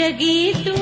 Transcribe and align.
त्यावेळेला 0.00 0.79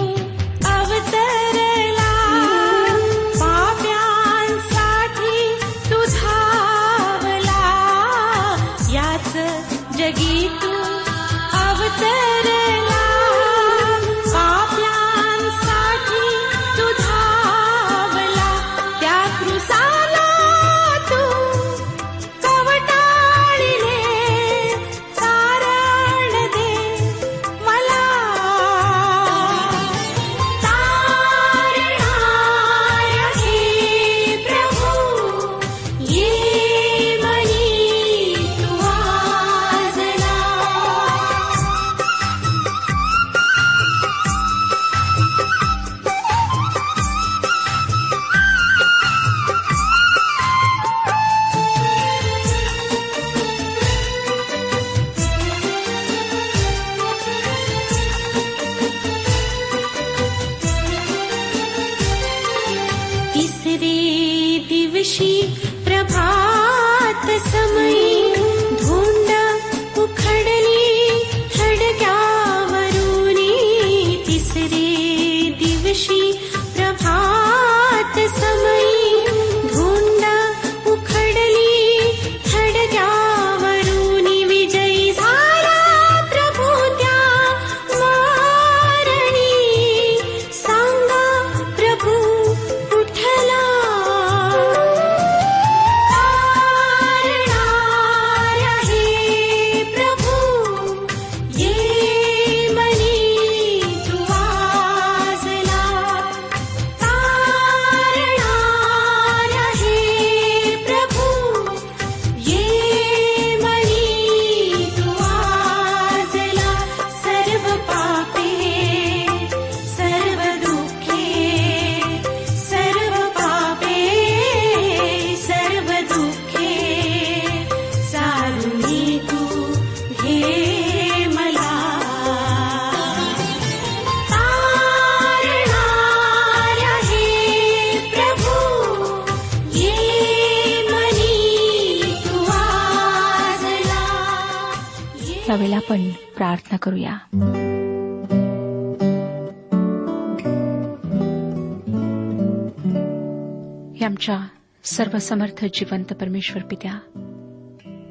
सर्वसमर्थ 155.00 155.66
जिवंत 155.66 156.14
परमेश्वर 156.14 156.64
पित्या 156.64 157.00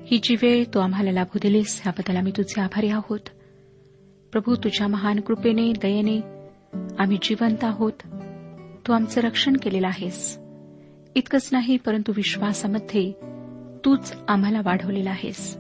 ही 0.07 0.21
जी 0.23 0.35
वेळ 0.35 0.65
तू 0.75 0.81
आम्हाला 0.81 1.13
लाभू 1.13 1.39
दिलीस 1.43 1.83
याबद्दल 1.87 2.17
आम्ही 2.17 2.33
तुझे 2.37 2.61
आभारी 2.61 2.89
आहोत. 2.89 3.19
प्रभू 4.33 4.55
तुझ्या 4.55 4.87
महान 4.87 5.21
कृपेने 5.21 5.73
दयेने 5.83 6.21
आम्ही 6.99 7.19
जिवंत 7.23 7.65
आहोत. 7.65 7.93
तू 8.87 8.93
आमचं 8.93 9.21
रक्षण 9.21 9.57
केलेलं 9.63 9.87
आहेस. 9.87 10.39
इतकंच 11.15 11.49
नाही 11.53 11.77
परंतु 11.77 12.13
विश्वासामध्ये 12.17 13.13
तूच 13.85 14.15
आम्हाला 14.29 14.61
वाढवलेला 14.65 15.11
आहेस. 15.11 15.57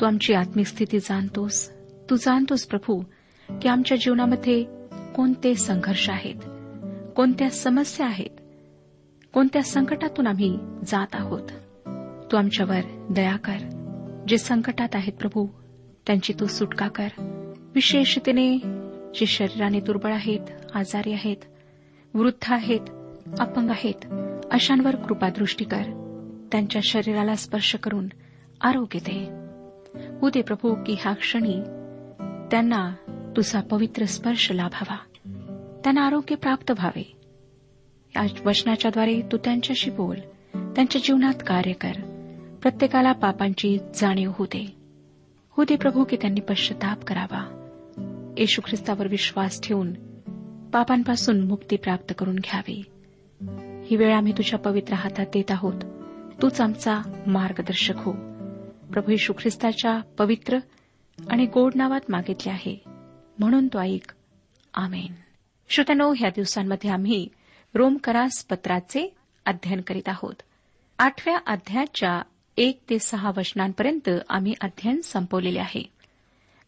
तू 0.00 0.06
आमची 0.06 0.34
आत्मिक 0.34 0.66
स्थिती 0.66 0.98
जाणतोस. 0.98 1.70
तू 2.10 2.16
जाणतोस 2.16 2.66
प्रभू 2.66 3.02
की 3.62 3.68
आमच्या 3.68 3.96
जीवनामध्ये 3.96 4.64
कोणते 5.16 5.54
संघर्ष 5.54 6.10
आहेत 6.10 6.48
कोणत्या 7.16 7.50
समस्या 7.50 8.06
आहेत 8.06 8.31
कोणत्या 9.32 9.62
संकटातून 9.62 10.26
आम्ही 10.26 10.58
जात 10.86 11.14
आहोत? 11.14 11.42
तू 12.32 12.36
आमच्यावर 12.36 13.06
दया 13.10 13.36
कर. 13.36 13.56
जे 14.28 14.38
संकटात 14.38 14.88
आहेत 14.94 15.12
प्रभू 15.12 15.46
त्यांची 16.06 16.32
तू 16.40 16.46
सुटका 16.46 16.88
कर. 16.88 17.08
विशेषतेने 17.74 18.58
जे 19.14 19.26
शरीराने 19.26 19.80
दुर्बळ 19.80 20.12
आहेत 20.12 20.40
आजारी 20.74 21.12
आहेत 21.12 21.36
वृद्ध 22.14 22.52
आहेत 22.52 22.80
अपंग 23.40 23.70
आहेत 23.70 24.06
अशांवर 24.50 24.96
कृपादृष्टी 24.96 25.64
कर. 25.64 25.82
त्यांच्या 26.52 26.80
शरीराला 26.84 27.34
स्पर्श 27.34 27.74
करून 27.74 28.08
आरोग्य 28.60 28.98
दे. 28.98 29.32
उदे 30.22 30.42
प्रभू 30.42 30.74
की 30.86 30.96
ह्या 31.00 31.12
क्षणी 31.12 31.60
त्यांना 32.50 32.94
तुझा 33.36 33.60
पवित्र 33.60 34.04
स्पर्श 34.04 34.52
लाभावा. 34.52 34.96
त्यांना 35.84 36.06
आरोग्य 36.06 36.34
प्राप्त 36.34 36.70
व्हावे. 36.70 37.21
या 38.16 38.26
वचनाच्याद्वारे 38.46 39.20
तू 39.32 39.36
त्यांच्याशी 39.36 39.90
बोल. 39.90 40.18
त्यांच्या 40.54 41.00
जीवनात 41.04 41.34
कार्य 41.46 41.72
कर. 41.72 41.92
प्रत्येकाला 42.62 43.12
पापांची 43.12 43.78
जाणीव 43.94 44.30
होऊ 44.34 44.46
दे. 44.46 44.76
होऊ 45.50 45.64
दे 45.64 45.76
प्रभू 45.76 46.04
की 46.04 46.16
त्यांनी 46.16 46.40
पश्चाताप 46.40 47.04
करावा. 47.04 47.58
येशू 48.38 48.62
ख्रिस्तावर 48.66 49.06
विश्वास 49.06 49.60
ठेवून 49.62 49.92
पापांपासून 50.70 51.40
मुक्ती 51.40 51.76
प्राप्त 51.76 52.14
करून 52.18 52.36
घ्यावी. 52.36 52.84
ही 53.86 53.96
वेळ 53.96 54.14
आम्ही 54.14 54.32
तुझ्या 54.32 54.58
पवित्र 54.58 54.94
हातात 54.94 55.26
देत 55.26 55.50
आहोत. 55.50 55.82
तूच 56.42 56.60
आमचा 56.60 57.22
मार्गदर्शक 57.26 57.94
हो. 57.96 58.12
प्रभू 58.92 59.10
येशू 59.10 59.32
ख्रिस्ताच्या 59.32 60.00
पवित्र 60.18 60.58
आणि 61.30 61.46
गोड 61.46 61.72
नावात 61.74 62.00
मागितले 62.08 62.50
आहे. 62.50 62.82
म्हणून 63.38 63.68
तो 63.68 63.78
ऐक. 63.78 64.12
आमेन. 64.74 65.12
श्रोत्यानो 65.68 66.14
ह्या 66.16 66.30
दिवसांमध्ये 66.30 66.90
आम्ही 66.90 67.28
रोमकरास 67.74 68.44
पत्राचे 68.44 69.14
अध्ययन 69.46 69.80
करीत 69.80 70.08
आहोत. 70.08 70.34
आठव्या 70.98 71.38
अध्यायाच्या 71.46 72.22
एक 72.56 72.80
ते 72.90 72.98
सहा 72.98 73.30
वचनांपर्यंत 73.36 74.08
आम्ही 74.28 74.54
अध्ययन 74.60 75.00
संपवलेले 75.00 75.58
आहे. 75.58 75.92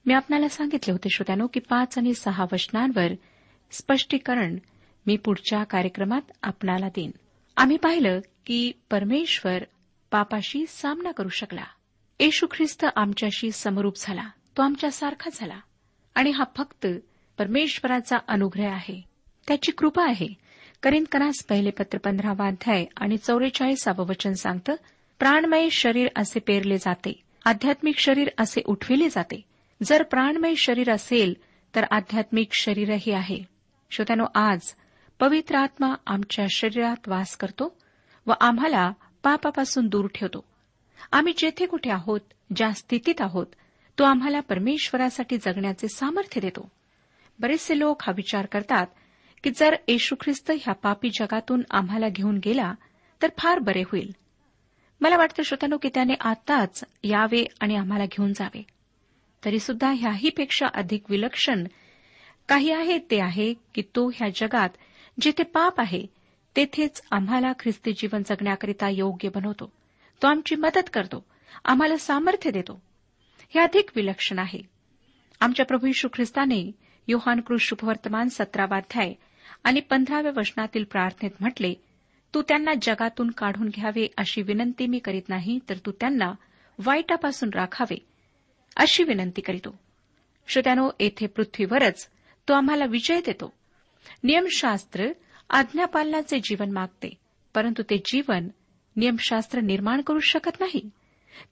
मी 0.07 0.15
आपणाला 0.15 0.49
सांगितले 0.49 0.93
होते 0.93 1.09
श्रोत्यानो 1.11 1.47
की 1.47 1.61
पाच 1.61 1.99
आणि 1.99 2.15
सहा 2.15 2.45
वचनांवर 2.53 3.13
स्पष्टीकरण 3.71 4.59
मी 5.07 5.17
पुढच्या 5.17 5.65
कार्यक्रमात 5.65 6.23
आपणाला 6.43 6.89
देईन. 6.89 7.11
आम्ही 7.57 7.77
पाहिलं 7.77 8.21
की 8.47 8.73
परमेश्वर 8.91 9.65
पापाशी 10.11 10.67
सामना 10.69 11.11
करू 11.13 11.29
शकला. 11.29 11.65
येशू 12.21 12.47
ख्रिस्त 12.51 12.85
आमच्याशी 12.97 13.51
समरूप 13.51 13.95
झाला. 13.97 14.29
तो 14.57 14.63
आमच्यासारखा 14.63 15.31
झाला. 15.33 15.61
आणि 16.15 16.31
हा 16.31 16.45
फक्त 16.57 16.87
परमेश्वराचा 17.39 18.17
अनुग्रह 18.29 18.73
आहे. 18.73 19.03
त्याची 19.49 19.73
कृपा 19.73 20.05
आहे. 20.05 20.44
करिंदकरास 20.85 21.45
पहिले 21.45 21.71
पत्र 21.71 21.99
पंधरावा 21.99 22.47
अध्याय 22.47 22.85
आणि 22.97 23.17
चौवेचाळीसावं 23.17 24.07
वचन 24.07 24.33
सांगतं 24.33 24.75
प्राणमय 25.19 25.69
शरीर 25.69 26.09
असे 26.17 26.41
पेरले 26.41 26.79
जाते 26.79 27.23
आध्यात्मिक 27.45 27.99
शरीर 27.99 28.29
असे 28.39 28.61
उठविले 28.67 29.09
जाते. 29.09 29.41
जर 29.83 30.03
प्राणमय 30.03 30.55
शरीर 30.55 30.91
असेल 30.91 31.35
तर 31.75 31.85
आध्यात्मिक 31.91 32.49
शरीरही 32.53 33.13
आहे. 33.13 33.43
श्रोत्यानो 33.91 34.25
आज 34.35 34.61
पवित्र 35.21 35.57
आत्मा 35.57 35.95
आमच्या 36.07 36.47
शरीरात 36.51 37.09
वास 37.09 37.37
करतो 37.37 37.77
व 38.27 38.33
आम्हाला 38.41 38.93
पापापासून 39.23 39.87
दूर 39.87 40.07
ठेवतो. 40.15 40.45
आम्ही 41.13 41.33
जेथे 41.37 41.67
कुठे 41.67 41.91
आहोत 41.91 42.21
ज्या 42.57 42.73
स्थितीत 42.73 43.21
आहोत 43.21 43.47
तो 43.99 44.05
आम्हाला 44.05 44.41
परमेश्वरासाठी 44.41 45.37
जगण्याचे 45.37 45.89
सामर्थ्य 45.89 46.41
देतो. 46.41 46.69
बरेचसे 47.39 47.79
लोक 47.79 48.03
हा 48.03 48.13
विचार 48.17 48.47
करतात 48.47 48.87
की 49.45 49.51
जर 49.51 49.77
येशू 49.89 50.15
ख्रिस्त 50.21 50.51
ह्या 50.51 50.75
पापी 50.75 51.09
जगातून 51.09 51.63
आम्हाला 51.71 52.09
घेऊन 52.09 52.41
गेला 52.45 52.75
तर 53.23 53.29
फार 53.39 53.59
बरे 53.59 53.81
होईल. 53.81 54.15
मला 55.01 55.17
वाटतं 55.17 55.43
श्रोत्यानो 55.43 55.77
की 55.77 55.89
त्याने 55.95 56.15
आताच 56.21 56.85
यावे 57.05 57.47
आणि 57.61 57.77
आम्हाला 57.77 58.05
घेऊन 58.05 58.33
जावे. 58.33 58.63
तरीसुद्धा 59.45 59.91
ह्याहीपेक्षा 59.91 60.67
अधिक 60.75 61.11
विलक्षण 61.11 61.65
काही 62.49 62.71
आहे 62.71 62.99
ते 62.99 63.21
आहे 63.21 63.55
की 63.55 63.83
तो 63.83 64.09
ह्या 64.09 64.29
जगात 64.35 64.69
जिथे 65.21 65.43
पाप 65.43 65.81
आहे 65.81 66.07
तेथेच 66.57 67.03
आम्हाला 67.11 67.53
ख्रिस्ती 67.53 67.93
जीवन 67.93 68.23
जगण्याकरिता 68.27 68.89
योग्य 68.89 69.29
बनवतो. 69.29 69.73
तो 70.23 70.27
आमची 70.27 70.57
मदत 70.57 70.91
करतो 70.93 71.25
आम्हाला 71.65 71.97
सामर्थ्य 71.97 72.51
देतो. 72.51 72.83
हे 73.55 73.61
अधिक 73.61 73.91
विलक्षण 73.97 74.39
आहे. 74.39 74.61
आमच्या 75.41 75.67
प्रभू 75.67 75.87
यशू 75.87 76.09
ख्रिस्ताने 76.13 76.73
योहान 77.09 77.41
कृष 77.41 77.63
शुभवर्तमान 77.63 78.29
सतरावाध्याय 78.29 79.13
आणि 79.65 79.81
पंधराव्या 79.81 80.33
वचनातील 80.37 80.85
प्रार्थनेत 80.85 81.31
म्हटले 81.41 81.75
तू 82.35 82.43
त्यांना 82.43 82.73
जगातून 82.83 83.31
काढून 83.31 83.69
घ्यावे 83.69 84.07
अशी 84.17 84.43
विनंती 84.43 84.87
मी 84.87 84.99
करीत 84.99 85.23
नाही 85.29 85.59
तर 85.69 85.77
तू 85.87 85.93
त्यांना 85.93 86.33
वाईटापासून 86.85 87.51
राखावे 87.55 88.07
अशी 88.77 89.03
विनंती 89.03 89.41
करीतो. 89.41 89.81
श्रोत्यानो 90.47 90.91
येथे 91.01 91.27
पृथ्वीवरच 91.27 92.09
तो 92.49 92.55
आम्हाला 92.55 92.85
विजय 92.85 93.21
देतो. 93.21 93.53
नियमशास्त्र 94.25 95.07
आज्ञापालनाचे 95.51 96.39
जीवन 96.39 96.71
मागते 96.71 97.15
परंतु 97.55 97.83
ते 97.83 97.99
जीवन 97.99 98.49
नियमशास्त्र 98.97 99.61
निर्माण 99.61 100.01
करू 100.01 100.19
शकत 100.19 100.61
नाही. 100.61 100.91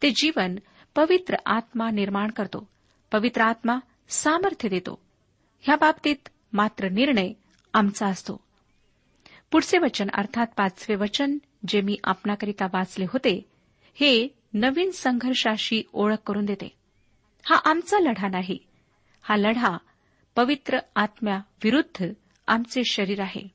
ते 0.02 0.10
जीवन 0.10 0.56
पवित्र 0.94 1.36
आत्मा 1.46 1.90
निर्माण 1.90 2.30
करतो. 2.30 2.68
पवित्र 3.12 3.40
आत्मा 3.40 3.78
सामर्थ्य 4.08 4.68
देतो. 4.68 5.02
ह्या 5.60 5.76
बाबतीत 5.76 6.28
मात्र 6.52 6.88
निर्णय 6.88 7.32
आमचा 7.74 8.06
असतो. 8.06 8.40
पुढचे 9.50 9.78
वचन 9.78 10.08
अर्थात 10.14 10.46
पाचवे 10.56 10.94
वचन 10.94 11.38
जे 11.68 11.80
मी 11.80 11.96
आपणाकरिता 12.04 12.66
वाचले 12.72 13.04
होते 13.04 13.50
हे 13.94 14.28
नवीन 14.54 14.90
संघर्षाशी 14.90 15.82
ओळख 15.92 16.16
करून 16.26 16.44
देते. 16.44 16.76
हा 17.44 17.56
आमचा 17.56 17.98
लढा 17.98 18.28
नाही. 18.28 18.58
हा 19.22 19.36
लढा 19.36 19.78
पवित्र 20.36 20.78
आत्म्या 20.96 21.40
विरुद्ध 21.64 22.06
आमचे 22.46 22.82
शरीर 22.84 23.20
आहे. 23.20 23.48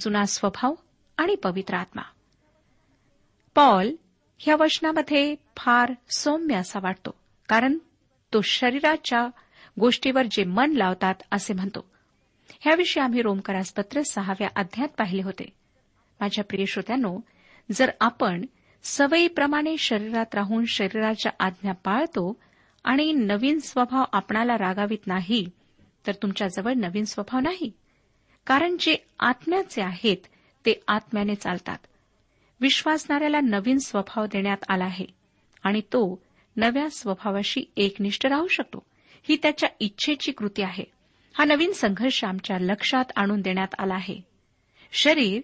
जुना 0.00 0.26
स्वभाव 0.26 0.74
आणि 1.16 1.34
पवित्र 1.34 1.74
आत्मा. 1.74 2.02
पॉल 3.54 3.94
ह्या 4.38 4.56
वचनामध्ये 4.56 5.34
फार 5.56 5.92
सौम्य 6.10 6.54
असा 6.54 6.80
वाटतो 6.82 7.10
कारण 7.48 7.78
तो 8.32 8.40
शरीराच्या 8.40 9.28
गोष्टीवर 9.80 10.22
जे 10.30 10.44
मन 10.44 10.72
लावतात 10.72 11.14
असे 11.30 11.52
म्हणतो. 11.52 11.93
ह्याविषयी 12.60 13.02
आम्ही 13.02 13.22
रोमकरास 13.22 13.72
पत्र 13.72 14.02
सहाव्या 14.02 14.48
अध्यात 14.56 14.88
पाहिले 14.88 15.22
होते. 15.22 15.44
माझ्या 16.20 16.44
प्रिय 16.44 16.64
श्रोत्यांनो 16.66 17.20
जर 17.72 17.90
आपण 18.00 18.44
सवयीप्रमाणे 18.82 19.76
शरीरात 19.76 20.34
राहून 20.34 20.64
शरीराच्या 20.64 21.32
आज्ञा 21.40 21.72
पाळतो 21.72 22.40
आणि 22.84 23.12
नवीन 23.12 23.58
स्वभाव 23.58 24.04
आपणाला 24.12 24.58
रागावित 24.58 25.06
नाही 25.06 25.50
तर 26.06 26.12
तुमच्याजवळ 26.12 26.72
नवीन 26.72 27.04
स्वभाव 27.04 27.40
नाही. 27.40 27.72
कारण 28.46 28.76
जे 28.80 28.96
आत्म्याचे 29.20 29.82
आहेत 29.82 30.16
ते 30.66 30.80
आत्म्याने 30.88 31.34
चालतात. 31.34 31.78
विश्वासणाऱ्याला 32.60 33.40
नवीन 33.40 33.78
स्वभाव 33.78 34.26
देण्यात 34.26 34.64
आला 34.68 34.84
आहे 34.84 35.06
आणि 35.62 35.80
तो 35.80 36.22
नव्या 36.56 36.90
स्वभावाशी 36.90 37.64
एकनिष्ठ 37.76 38.26
राहू 38.26 38.46
शकतो. 38.46 38.86
ही 39.22 39.36
त्याच्या 39.42 39.68
इच्छेची 39.80 40.32
कृती 40.32 40.62
आहे. 40.62 40.84
हा 41.38 41.44
नवीन 41.44 41.72
संघर्ष 41.72 42.24
आमच्या 42.24 42.58
लक्षात 42.58 43.04
आणून 43.16 43.40
देण्यात 43.40 43.74
आला 43.78 43.94
आहे. 43.94 44.20
शरीर 44.92 45.40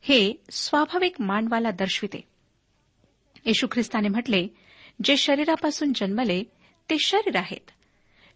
हे 0.00 0.32
स्वाभाविक 0.50 1.20
मानवाला 1.20 1.70
दर्शविते. 1.70 2.28
येशू 3.44 3.66
ख्रिस्ताने 3.72 4.08
म्हटले 4.08 4.48
जे 5.04 5.16
शरीरापासून 5.16 5.92
जन्मले 5.96 6.42
ते 6.90 6.96
शरीर 6.98 7.36
आहेत. 7.36 7.70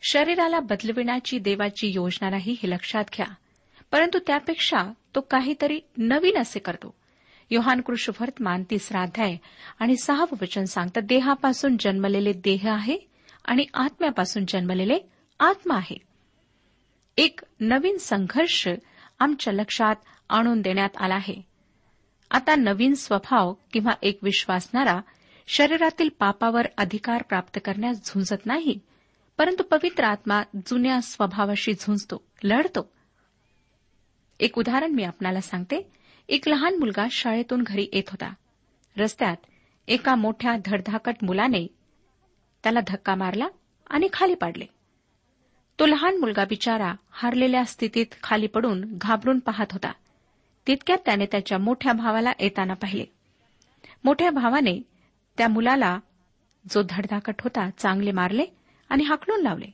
शरीराला 0.02 0.60
बदलविण्याची 0.60 1.38
देवाची 1.38 1.88
योजना 1.88 2.30
नाही 2.30 2.56
हे 2.62 2.70
लक्षात 2.70 3.04
घ्या. 3.14 3.26
परंतु 3.92 4.18
त्यापेक्षा 4.26 4.92
तो 5.14 5.20
काहीतरी 5.20 5.80
नवीन 5.96 6.36
असे 6.36 6.58
करतो. 6.58 6.94
योहान 7.50 7.80
कृष्णवर्तमान 7.80 8.64
तिसरा 8.70 9.02
अध्याय 9.02 9.36
आणि 9.78 9.96
सहावं 9.96 10.36
वचन 10.42 10.64
सांगतं 10.64 11.00
देहापासून 11.04 11.76
जन्मलेले 11.80 12.32
देह 12.32 12.72
आहे 12.72 12.98
आणि 13.44 13.66
आत्म्यापासून 13.74 14.44
जन्मलेले 14.48 14.98
आत्मा 15.40 15.76
आहे. 15.76 16.13
एक 17.16 17.40
नवीन 17.60 17.96
संघर्ष 17.96 18.68
आमच्या 19.18 19.52
लक्षात 19.52 19.96
आणून 20.28 20.60
देण्यात 20.60 20.88
आला 20.96 21.14
आहे. 21.14 21.42
आता 22.30 22.56
नवीन 22.56 22.94
स्वभाव 22.94 23.54
किंवा 23.72 23.92
एक 24.02 24.18
विश्वासणारा 24.22 25.00
शरीरातील 25.46 26.08
पापावर 26.08 26.66
अधिकार 26.78 27.22
प्राप्त 27.22 27.58
करण्यास 27.64 28.06
झुंजत 28.06 28.46
नाही 28.46 28.78
परंतु 29.38 29.62
पवित्र 29.62 30.04
आत्मा 30.04 30.42
जुन्या 30.66 31.00
स्वभावाशी 31.00 31.72
झुंजतो 31.72 32.24
लढतो. 32.44 32.92
एक 34.40 34.58
उदाहरण 34.58 34.90
मी 34.90 35.02
आपणाला 35.02 35.40
सांगते. 35.40 35.92
एक 36.28 36.48
लहान 36.48 36.78
मुलगा 36.78 37.06
शाळेतून 37.10 37.62
घरी 37.62 37.88
येत 37.92 38.10
होता. 38.10 38.34
रस्त्यात 38.98 39.36
एका 39.88 40.14
मोठ्या 40.14 40.56
धडधाकट 40.64 41.14
मुलाने 41.22 41.66
त्याला 42.62 42.80
धक्का 42.86 43.14
मारला 43.14 43.46
आणि 43.90 44.08
खाली 44.12 44.34
पाडले. 44.34 44.64
तो 45.80 45.86
लहान 45.86 46.16
मुलगा 46.16 46.44
बिचारा 46.44 46.94
हारलेल्या 47.10 47.64
स्थितीत 47.64 48.06
खाली 48.22 48.46
पडून 48.46 48.84
घाबरून 48.86 49.38
पाहत 49.38 49.66
होता. 49.72 49.92
तितक्यात 50.66 50.98
त्याने 51.04 51.26
त्याच्या 51.26 51.58
मोठ्या 51.58 51.92
भावाला 51.92 52.32
येताना 52.40 52.74
पाहिले. 52.74 53.04
मोठ्या 54.04 54.30
भावाने 54.30 54.82
त्या 55.38 55.48
मुलाला 55.48 55.98
जो 56.70 56.82
धडधाकट 56.88 57.34
होता 57.40 57.70
चांगले 57.70 58.12
मारले 58.12 58.44
आणि 58.88 59.04
हाकलून 59.04 59.42
लावले. 59.42 59.66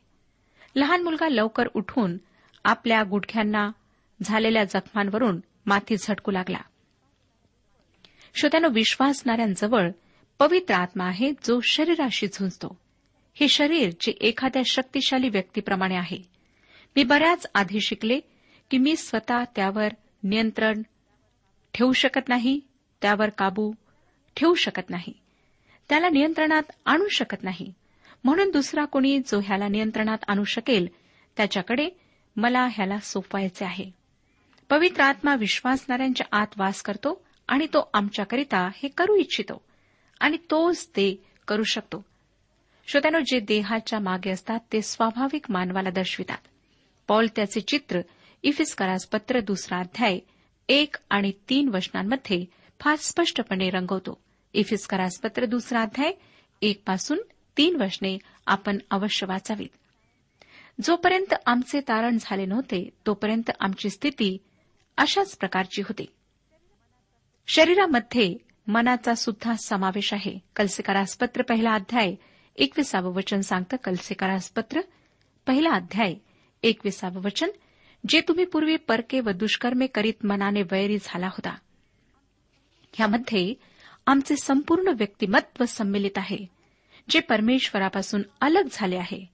लहान 0.76 1.02
मुलगा 1.02 1.28
लवकर 1.28 1.68
उठून 1.74 2.16
आपल्या 2.64 3.02
गुडघ्यांना 3.02 3.70
झालेल्या 4.22 4.64
जखमांवरून 4.64 5.40
माती 5.66 5.96
झटकू 5.96 6.30
लागला. 6.30 6.58
श्रोत्यानं 8.34 8.68
विश्वासणाऱ्यांजवळ 8.68 9.90
पवित्र 10.38 10.74
आत्मा 10.74 11.04
आहे 11.04 11.32
जो 11.32 11.60
शरीराशी 11.60 12.26
झुंजतो. 12.26 12.80
हे 13.40 13.48
शरीर 13.48 13.90
जे 14.00 14.12
एखाद्या 14.20 14.62
शक्तिशाली 14.66 15.28
व्यक्तीप्रमाणे 15.28 15.96
आहे. 15.96 16.18
मी 16.96 17.04
बऱ्याच 17.04 17.46
आधी 17.54 17.80
शिकले 17.80 18.20
की 18.70 18.78
मी 18.78 18.96
स्वतः 18.96 19.44
त्यावर 19.56 19.88
नियंत्रण 20.22 20.82
ठेवू 21.74 21.92
शकत 21.92 22.28
नाही 22.28 22.60
त्यावर 23.02 23.28
काबू 23.28 23.72
ठेवू 24.36 24.54
शकत 24.54 24.90
नाही. 24.90 25.12
त्याला 25.88 26.08
नियंत्रणात 26.08 26.62
आणू 26.84 27.08
शकत 27.08 27.42
नाही. 27.42 27.72
म्हणून 28.24 28.50
दुसरा 28.50 28.84
कोणी 28.84 29.18
जो 29.18 29.40
ह्याला 29.40 29.68
नियंत्रणात 29.68 30.18
आणू 30.28 30.44
शकेल 30.44 30.88
त्याच्याकडे 31.36 31.88
मला 32.36 32.68
ह्याला 32.72 32.98
सोपवायचे 32.98 33.64
आहे. 33.64 33.90
पवित्र 34.70 35.02
आत्मा 35.02 35.34
विश्वासणाऱ्यांच्या 35.34 36.26
आत 36.32 36.46
वास 36.56 36.82
करतो 36.82 37.24
आणि 37.48 37.66
तो 37.66 37.90
आमच्याकरिता 37.94 38.68
हे 38.74 38.88
करू 38.88 39.16
इच्छितो 39.16 39.62
आणि 40.20 40.36
तोच 40.36 40.88
ते 40.88 41.24
करू 41.48 41.62
शकतो. 41.62 42.10
श्रोत्यानो 42.90 43.18
जे 43.26 43.40
देहाच्या 43.40 43.98
मागे 43.98 44.30
असतात 44.30 44.60
ते 44.72 44.82
स्वाभाविक 44.82 45.50
मानवाला 45.50 45.90
दर्शवितात. 45.90 46.38
पॉल 47.08 47.26
त्याचे 47.36 47.60
चित्र 47.60 48.00
इफिस्करास 48.42 49.06
पत्र 49.06 49.40
दुसरा 49.40 49.78
अध्याय 49.78 50.18
एक 50.68 50.96
आणि 51.10 51.32
तीन 51.48 51.68
वचनांमध्ये 51.68 52.44
फार 52.80 52.96
स्पष्टपणे 52.96 53.70
रंगवतो. 53.70 54.20
इफिस्करास 54.52 55.18
पत्र 55.18 55.44
दुसरा 55.44 55.82
अध्याय 55.82 56.12
एक 56.62 56.82
पासून 56.86 57.18
तीन 57.56 57.82
वचने 57.82 58.18
आपण 58.46 58.78
अवश्य 58.90 59.26
वाचावीत. 59.26 59.68
जोपर्यंत 60.80 61.34
आमचे 61.46 61.80
तारण 61.80 62.16
झाले 62.20 62.46
नव्हते 62.46 62.88
तोपर्यंत 63.06 63.50
आमची 63.60 63.90
स्थिती 63.90 64.38
अशाच 64.96 65.38
प्रकारची 65.38 65.82
होती. 65.82 66.06
शरीरामध्ये 67.48 68.36
मनाचा 68.66 69.14
सुद्धा 69.14 69.54
समावेश 69.64 70.12
आहे. 70.12 70.38
कलसेकारासपत्र 70.56 71.42
पहिला 71.42 71.72
अध्याय 71.72 72.14
एकविसावं 72.60 73.14
वचन 73.14 73.40
सांगतं 73.40 73.76
कलसेकारासपत्र. 73.84 74.80
पहिला 75.46 75.70
अध्याय 75.70 76.14
एकविसावं 76.62 77.22
वचन. 77.22 77.50
जे 78.08 78.20
तुम्ही 78.20 78.44
पूर्वी 78.44 78.76
परके 78.76 79.20
व 79.20 79.30
दुष्कर्मे 79.30 79.86
करीत 79.86 80.24
मनाने 80.24 80.62
वैरी 80.62 80.98
झाला 81.02 81.26
होता. 81.26 81.56
ह्यामध्ये 82.92 83.54
आमचे 84.06 84.36
संपूर्ण 84.36 84.88
व्यक्तिमत्व 84.88 85.64
संमिलित 85.64 86.18
आहे 86.18 86.38
जे 87.10 87.20
परमेश्वरापासून 87.20 88.22
अलग 88.40 88.62
झाले 88.72 88.96
आहे. 88.96 89.24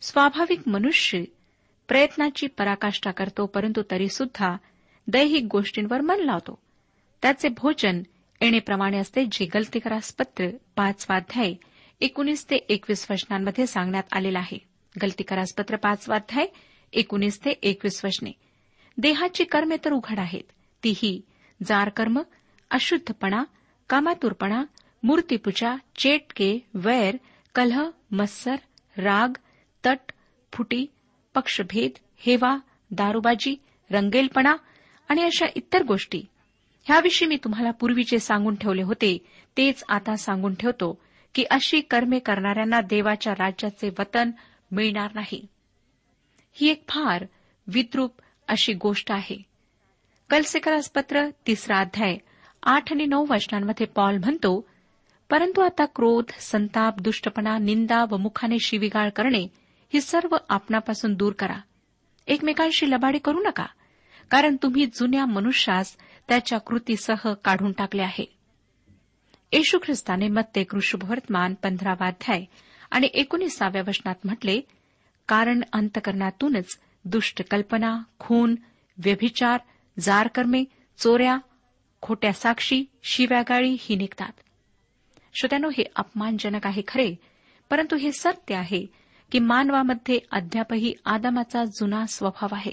स्वाभाविक 0.00 0.68
मनुष्य 0.68 1.24
प्रयत्नाची 1.88 2.46
पराकाष्ठा 2.46 3.10
करतो 3.10 3.46
परंतु 3.46 3.82
तरीसुद्धा 3.90 4.56
दैहिक 5.08 5.44
गोष्टींवर 5.50 6.00
मन 6.00 6.20
लावतो. 6.20 6.58
त्याचे 7.22 7.48
भोजन 7.48 8.02
येणेप्रमाणे 8.40 8.98
असते 8.98 9.24
जे 9.24 9.44
गलतीकरास 9.44 10.12
पत्र 10.12 10.48
पाचवाध्याय 10.76 11.54
एकोणीस 12.00 12.44
ते 12.50 12.56
एकवीस 12.56 13.06
वचनांमध्ये 13.10 13.66
सांगण्यात 13.66 14.02
आलेलं 14.12 14.38
आहे. 14.38 14.58
गलतीकरास 15.02 15.54
पत्र 15.54 15.76
पाचवाध्याय 15.76 16.46
एकोणीस 16.92 17.38
ते 17.44 17.50
एकवीस 17.62 18.04
वचने 18.04 18.32
देहाची 18.98 19.44
कर्मे 19.44 19.76
तर 19.84 19.92
उघड 19.92 20.18
आहेत. 20.18 20.42
तीही 20.84 21.20
जारकर्म 21.66 22.20
अशुद्धपणा 22.70 23.44
कामातुरपणा 23.88 24.64
मूर्तीपूजा 25.02 25.76
चेटके 25.96 26.58
वैर 26.74 27.16
कलह 27.54 27.90
मत्सर 28.10 28.56
राग 28.96 29.36
तट 29.86 30.12
फुटी 30.52 30.86
पक्षभेद 31.34 31.90
हेवा 32.18 32.56
दारूबाजी 32.90 33.56
रंगेलपणा 33.90 34.56
आणि 35.08 35.22
अशा 35.22 35.46
इतर 35.54 35.82
गोष्टी. 35.82 36.22
ह्याविषयी 36.84 37.28
मी 37.28 37.36
तुम्हाला 37.36 37.70
पूर्वी 37.70 38.02
जे 38.02 38.18
सांगून 38.18 38.54
ठेवले 38.54 38.82
होते 38.82 39.18
तेच 39.56 39.84
आता 39.88 40.16
सांगून 40.16 40.54
ठेवतो. 40.54 40.98
की 41.36 41.44
अशी 41.50 41.80
कर्मे 41.80 42.18
करणाऱ्यांना 42.18 42.80
देवाच्या 42.80 43.32
राज्याचे 43.32 43.88
वतन 43.98 44.30
मिळणार 44.70 45.10
नाही. 45.14 45.46
ही 46.52 46.68
एक 46.68 46.88
फार 46.88 47.24
विद्रूप 47.66 48.14
अशी 48.48 48.72
गोष्ट 48.72 49.12
आहे. 49.12 49.42
कलसेकरास 50.30 50.90
पत्र 50.90 51.28
तिसरा 51.46 51.78
अध्याय 51.78 52.16
आठ 52.62 52.92
आणि 52.92 53.06
नऊ 53.06 53.26
वचनांमध्ये 53.30 53.86
पॉल 53.86 54.16
म्हणतो 54.16 54.68
परंतु 55.30 55.60
आता 55.60 55.84
क्रोध 55.84 56.24
संताप 56.38 57.00
दुष्टपणा 57.00 57.58
निंदा 57.58 58.04
व 58.10 58.16
मुखाने 58.16 58.58
शिविगाळ 58.58 59.08
करणे 59.08 59.46
ही 59.94 60.00
सर्व 60.00 60.36
आपणापासून 60.48 61.14
दूर 61.14 61.32
करा. 61.32 61.56
एकमेकांशी 62.26 62.90
लबाडी 62.90 63.18
करू 63.18 63.38
नका 63.38 63.66
कारण 64.30 64.56
तुम्ही 64.62 64.86
जुन्या 64.86 65.26
मनुष्यास 65.26 65.96
त्याच्या 66.28 66.58
कृतीसह 66.58 67.34
काढून 67.44 67.72
टाकले 67.72 68.02
आहे. 68.02 68.35
येशू 69.52 69.78
ख्रिस्ताने 69.78 70.28
मत्ते 70.28 70.64
कृष्णवर्तमान 70.64 71.54
पंधरावाध्याय 71.54 72.44
आणि 72.90 73.08
एकोणीसाव्या 73.14 73.82
वचनात 73.88 74.14
म्हटले 74.24 74.60
कारण 75.28 75.60
अंतकरणातूनच 75.72 76.78
दुष्ट 77.04 77.42
कल्पना 77.50 77.98
खून 78.18 78.56
व्यभिचार 79.04 79.58
जारकर्मे 80.00 80.64
चोऱ्या 80.98 81.38
खोट्या 82.02 82.32
साक्षी 82.32 82.84
शिव्यागाळी 83.02 83.76
ही 83.80 83.96
निघतात. 83.96 84.32
श्रोत्यानो 85.34 85.68
हे 85.68 85.84
अपमानजनक 85.96 86.66
आहे 86.66 86.82
खरे 86.88 87.14
परंतु 87.70 87.96
हे 87.96 88.12
सत्य 88.12 88.54
आहे 88.54 88.86
की 89.32 89.38
मानवामध्ये 89.38 90.18
अद्यापही 90.30 90.94
आदमाचा 91.04 91.64
जुना 91.64 92.06
स्वभाव 92.06 92.54
आहे. 92.54 92.72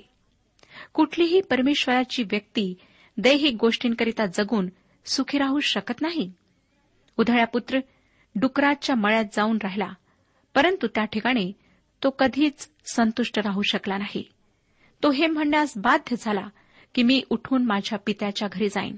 कुठलीही 0.94 1.42
परमेश्वराची 1.42 2.24
व्यक्ती 2.24 2.76
दैहिक 3.18 3.56
गोष्टींकरिता 3.60 4.26
जगून 4.26 4.70
सुखी 5.06 5.38
राहू 5.38 5.60
शकत 5.60 6.02
नाही. 6.02 6.34
उधळ्या 7.18 7.46
पुत्र 7.46 7.80
डुकराच्या 8.36 8.96
मळ्यात 8.96 9.26
जाऊन 9.34 9.58
राहिला. 9.64 9.94
परंतु 10.56 10.88
त्या 10.88 11.06
ठिकाणी 11.06 11.54
तो 12.04 12.10
कधीच 12.10 12.70
संतुष्ट 12.96 13.40
राहू 13.40 13.62
शकला 13.62 13.98
नाही. 13.98 14.30
तो 15.04 15.12
हे 15.12 15.28
म्हणण्यास 15.28 15.74
बाध्य 15.78 16.16
झाला 16.20 16.48
की 16.96 17.04
मी 17.04 17.24
उठून 17.30 17.66
माझ्या 17.66 18.00
पित्याच्या 18.00 18.48
घरी 18.52 18.70
जाईन. 18.70 18.98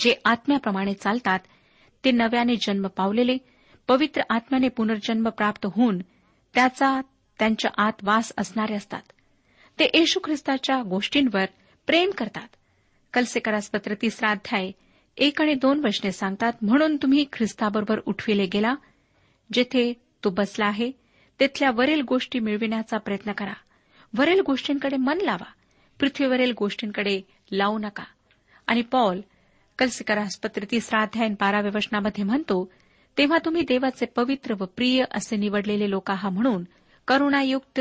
जे 0.00 0.14
आत्म्याप्रमाणे 0.24 0.94
चालतात 0.94 1.38
ते 2.04 2.10
नव्याने 2.10 2.56
जन्म 2.56 2.86
पावलेले 2.86 3.36
पवित्र 3.88 4.22
आत्म्याने 4.30 4.68
पुनर्जन्म 4.68 5.28
प्राप्त 5.28 5.66
होऊन 5.66 5.98
त्याचा 6.54 7.00
त्यांच्या 7.38 7.70
आत 7.76 7.92
वास 8.02 8.32
असणारे 8.38 8.74
असतात. 8.74 9.02
ते 9.78 9.84
येशू 9.84 10.20
ख्रिस्ताच्या 10.24 10.82
गोष्टींवर 10.82 11.44
प्रेम 11.86 12.10
करतात. 12.10 12.48
कलसेकरासपत्र 13.12 13.94
तिसरा 14.02 14.30
अध्याय 14.30 14.70
एक 15.16 15.40
आणि 15.40 15.54
दोन 15.54 15.84
वचने 15.84 16.12
सांगतात 16.12 16.52
म्हणून 16.62 16.96
तुम्ही 16.96 17.24
ख्रिस्ताबरोबर 17.32 18.00
उठविले 18.06 18.46
गेला. 18.46 18.74
जेथे 19.52 19.92
तो 20.24 20.30
बसला 20.30 20.66
आहे 20.66 20.92
तिथल्या 21.40 21.70
वरील 21.70 22.00
गोष्टी 22.00 22.38
मिळविण्याचा 22.38 22.98
प्रयत्न 22.98 23.32
करा. 23.32 23.52
वरील 24.18 24.40
गोष्टींकडे 24.40 24.96
मन 24.96 25.18
लावा. 25.20 25.52
पृथ्वीवरील 26.00 26.52
गोष्टींकडे 26.58 27.22
लावू 27.52 27.78
नका. 27.78 28.04
आणि 28.66 28.82
पॉल 28.82 29.20
कलसिकरासपत्र 29.78 30.64
तिसरा 30.70 31.02
अध्याय 31.02 31.28
बाराव्या 31.28 31.72
वचनामध्ये 31.74 32.24
म्हणतो 32.24 32.72
तेव्हा 33.18 33.38
तुम्ही 33.44 33.62
देवाचे 33.62 34.06
पवित्र 34.06 34.54
व 34.60 34.64
प्रिय 34.64 35.04
असे 35.10 35.36
निवडलेले 35.36 35.90
लोक 35.90 36.10
आहात 36.10 36.30
म्हणून 36.30 36.64
करुणायुक्त 37.08 37.80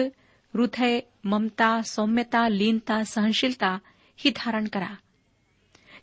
हृदय 0.53 0.99
ममता 1.23 1.81
सौम्यता 1.81 2.49
लीनता 2.49 3.03
सहनशीलता 3.03 3.77
ही 4.17 4.31
धारण 4.35 4.67
करा. 4.67 4.95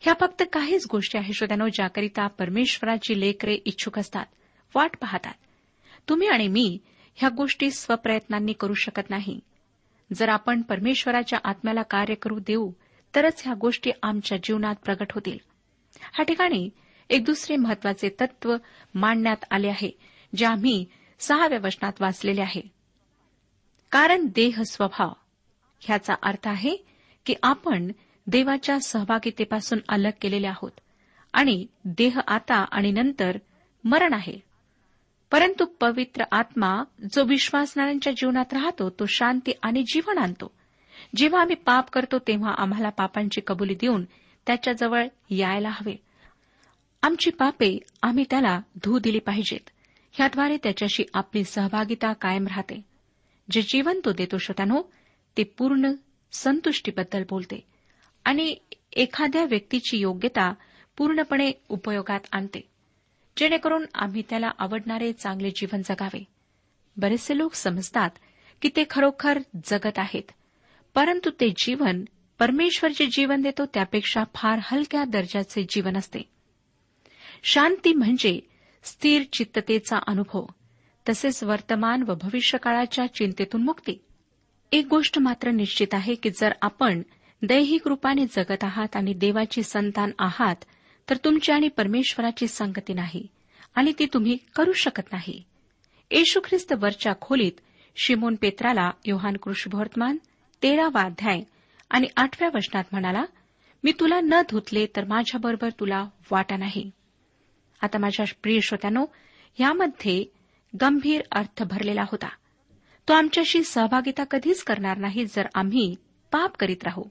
ह्या 0.00 0.14
फक्त 0.20 0.42
काहीच 0.52 0.86
गोष्टी 0.90 1.18
आहेत 1.18 1.34
श्रोत्यानो 1.34 1.68
ज्याकरिता 1.68 2.26
परमेश्वराची 2.26 3.20
लेकरे 3.20 3.54
इच्छुक 3.54 3.98
असतात. 3.98 4.26
वाट 4.74 4.96
पाहतात. 5.00 5.34
तुम्ही 6.08 6.28
आणि 6.28 6.48
मी 6.48 6.78
ह्या 7.14 7.28
गोष्टी 7.28 7.70
स्वप्रयत्नांनी 7.70 8.52
करू 8.52 8.74
शकत 8.74 9.10
नाही. 9.10 9.40
जर 10.14 10.28
आपण 10.28 10.62
परमेश्वराच्या 10.62 11.38
आत्म्याला 11.44 11.82
कार्य 11.82 12.14
करू 12.14 12.38
देऊ 12.38 12.72
तरच 13.14 13.42
ह्या 13.44 13.54
गोष्टी 13.54 13.90
आमच्या 14.02 14.38
जीवनात 14.38 14.74
प्रगट 14.84 15.12
होतील. 15.12 15.38
ह्या 16.00 16.22
ठिकाणी 16.22 16.70
एक 17.10 17.24
दुसरे 17.24 17.56
महत्त्वाचे 17.56 18.08
तत्व 18.20 18.56
मांडण्यात 18.94 19.44
आले 19.50 19.68
आहे 19.68 19.90
जे 20.36 20.46
आम्ही 20.46 20.84
सहाव्या 21.18 21.58
वचनात 21.62 21.92
वाचलेले 22.00 22.40
आहे. 22.40 22.60
कारण 23.90 24.26
देह 24.26 24.62
स्वभाव. 24.62 25.12
ह्याचा 25.80 26.14
अर्थ 26.22 26.48
आहे 26.48 26.76
की 27.26 27.34
आपण 27.42 27.92
देवाच्या 28.28 28.80
सहभागितेपासून 28.80 29.78
अलग 29.88 30.10
केलेले 30.20 30.46
आहोत. 30.46 30.70
आणि 31.32 31.66
देह 31.84 32.20
आता 32.26 32.54
आणि 32.54 32.90
नंतर 32.90 33.38
मरण 33.84 34.12
आहे. 34.12 34.38
परंतु 35.30 35.64
पवित्र 35.64 36.24
आत्मा 36.32 36.82
जो 37.14 37.24
विश्वासणाऱ्यांच्या 37.24 38.12
जीवनात 38.12 38.52
राहतो 38.52 38.90
तो 38.90 39.06
शांती 39.06 39.52
आणि 39.62 39.82
जीवन 39.82 40.18
आणतो. 40.18 40.50
जेव्हा 41.16 41.40
आम्ही 41.40 41.56
पाप 41.56 41.90
करतो 41.90 42.18
तेव्हा 42.18 42.54
आम्हाला 42.58 42.88
पापांची 42.88 43.40
कबुली 43.46 43.74
देऊन 43.74 44.04
त्याच्याजवळ 44.46 45.06
यायला 45.30 45.68
हवे. 45.68 45.96
आमची 47.02 47.30
पापे 47.30 47.78
आम्ही 48.02 48.24
त्याला 48.30 48.60
धू 48.84 48.98
दिली 48.98 49.18
पाहिजेत. 49.18 49.70
ह्याद्वारे 50.12 50.56
त्याच्याशी 50.56 51.04
आपली 51.14 51.44
सहभागिता 51.44 52.12
कायम 52.12 52.46
राहते. 52.46 52.80
जे 53.50 53.62
जीवन 53.62 54.00
तो 54.04 54.12
देतो 54.12 54.38
श्रोत्यानो 54.38 54.82
ते 55.36 55.44
पूर्ण 55.44 55.92
संतुष्टीबद्दल 56.32 57.22
बोलते. 57.30 57.77
आणि 58.28 58.54
एखाद्या 58.92 59.44
व्यक्तीची 59.44 59.98
योग्यता 59.98 60.54
पूर्णपणे 60.96 61.52
उपयोगात 61.68 62.20
आणते. 62.32 62.68
जेणेकरून 63.36 63.84
आम्ही 63.94 64.22
त्याला 64.30 64.50
आवडणारे 64.58 65.12
चांगले 65.12 65.50
जीवन 65.50 65.82
जगावे. 65.84 66.24
बरेचसे 66.96 67.38
लोक 67.38 67.54
समजतात 67.54 68.10
की 68.62 68.68
ते 68.76 68.84
खरोखर 68.90 69.38
जगत 69.64 69.98
आहेत 69.98 70.22
परंतु 70.94 71.30
ते 71.30 71.50
जीवन 71.50 72.04
परमेश्वर 72.38 72.90
जे 72.96 73.06
जीवन 73.06 73.40
देतो 73.40 73.66
त्यापेक्षा 73.66 74.24
फार 74.34 74.58
हलक्या 74.62 75.04
दर्जाचे 75.04 75.66
जीवन 75.68 75.96
असते. 75.96 76.20
शांती 77.42 77.92
म्हणजे 77.92 78.40
स्थिर 78.82 79.22
चित्ततेचा 79.32 79.98
अनुभव 80.06 80.46
तसेच 81.08 81.44
वर्तमान 81.44 82.02
व 82.02 82.14
भविष्यकाळाच्या 82.14 83.06
चिंतेतून 83.14 83.62
मुक्ती. 83.62 84.04
एक 84.72 84.86
गोष्ट 84.86 85.18
मात्र 85.18 85.50
निश्चित 85.50 85.88
आहे 85.92 86.14
की 86.14 86.30
जर 86.30 86.52
आपण 86.62 87.02
दैहिक 87.42 87.86
रूपाने 87.86 88.26
जगत 88.26 88.64
आहात 88.64 88.96
आणि 88.96 89.14
देवाची 89.14 89.62
संतान 89.62 90.10
आहात 90.18 90.56
तर 91.10 91.16
तुमची 91.16 91.52
आणि 91.52 91.68
परमेश्वराची 91.68 92.46
संगती 92.46 92.94
नाही 92.94 93.26
आणि 93.74 93.92
ती 93.98 94.06
तुम्ही 94.06 94.38
करू 94.56 94.72
शकत 94.72 95.12
नाही. 95.12 95.42
येशू 96.10 96.40
ख्रिस्त 96.44 96.72
वरच्या 96.72 97.12
खोलीत 97.20 97.52
शिमोन 97.96 98.34
पेत्राला 98.34 98.90
योहान 99.04 99.36
कृष्णवर्तमान 99.36 100.16
तेरावा 100.62 101.02
अध्याय 101.02 101.40
आणि 101.90 102.06
आठव्या 102.16 102.48
वचनात 102.54 102.84
म्हणाला 102.92 103.24
मी 103.84 103.92
तुला 104.00 104.20
न 104.20 104.34
धुतले 104.50 104.86
तर 104.86 105.04
माझ्याबरोबर 105.04 105.68
तुला 105.80 106.04
वाटा 106.30 106.56
नाही. 106.56 106.90
आता 107.82 107.98
माझ्या 107.98 108.26
प्रिय 108.42 108.60
श्रोत्यानो 108.60 109.04
यामध्ये 109.60 110.32
गंभीर 110.80 111.22
अर्थ 111.32 111.62
भरलेला 111.62 112.02
होता. 112.02 112.28
तो 113.08 113.12
आमच्याशी 113.12 113.62
सहभागिता 113.62 114.24
कधीच 114.24 114.62
करणार 114.62 114.96
नाही 114.96 115.24
जर 115.26 115.46
आम्ही 115.54 115.96
पाप 116.32 116.56
करीत 116.56 116.84
राहू. 116.84 117.02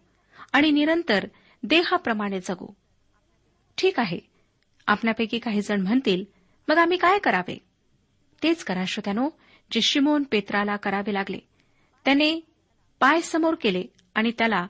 आणि 0.53 0.71
निरंतर 0.71 1.27
देहाप्रमाणे 1.63 2.39
जगू. 2.39 2.67
ठीक 3.77 3.99
आहे. 3.99 4.19
आपल्यापैकी 4.87 5.39
काही 5.39 5.61
जण 5.61 5.81
म्हणतील 5.81 6.25
मग 6.67 6.77
आम्ही 6.77 6.97
काय 6.97 7.19
करावे? 7.19 7.57
तेच 8.43 8.63
करा 8.63 8.85
श्रोत्यानो 8.87 9.29
जे 9.71 9.81
शिमोन 9.81 10.23
पेत्राला 10.23 10.75
करावे 10.75 11.13
लागले. 11.13 11.39
त्याने 12.05 12.39
पाय 12.99 13.21
समोर 13.21 13.55
केले 13.61 13.83
आणि 14.15 14.31
त्याला 14.31 14.67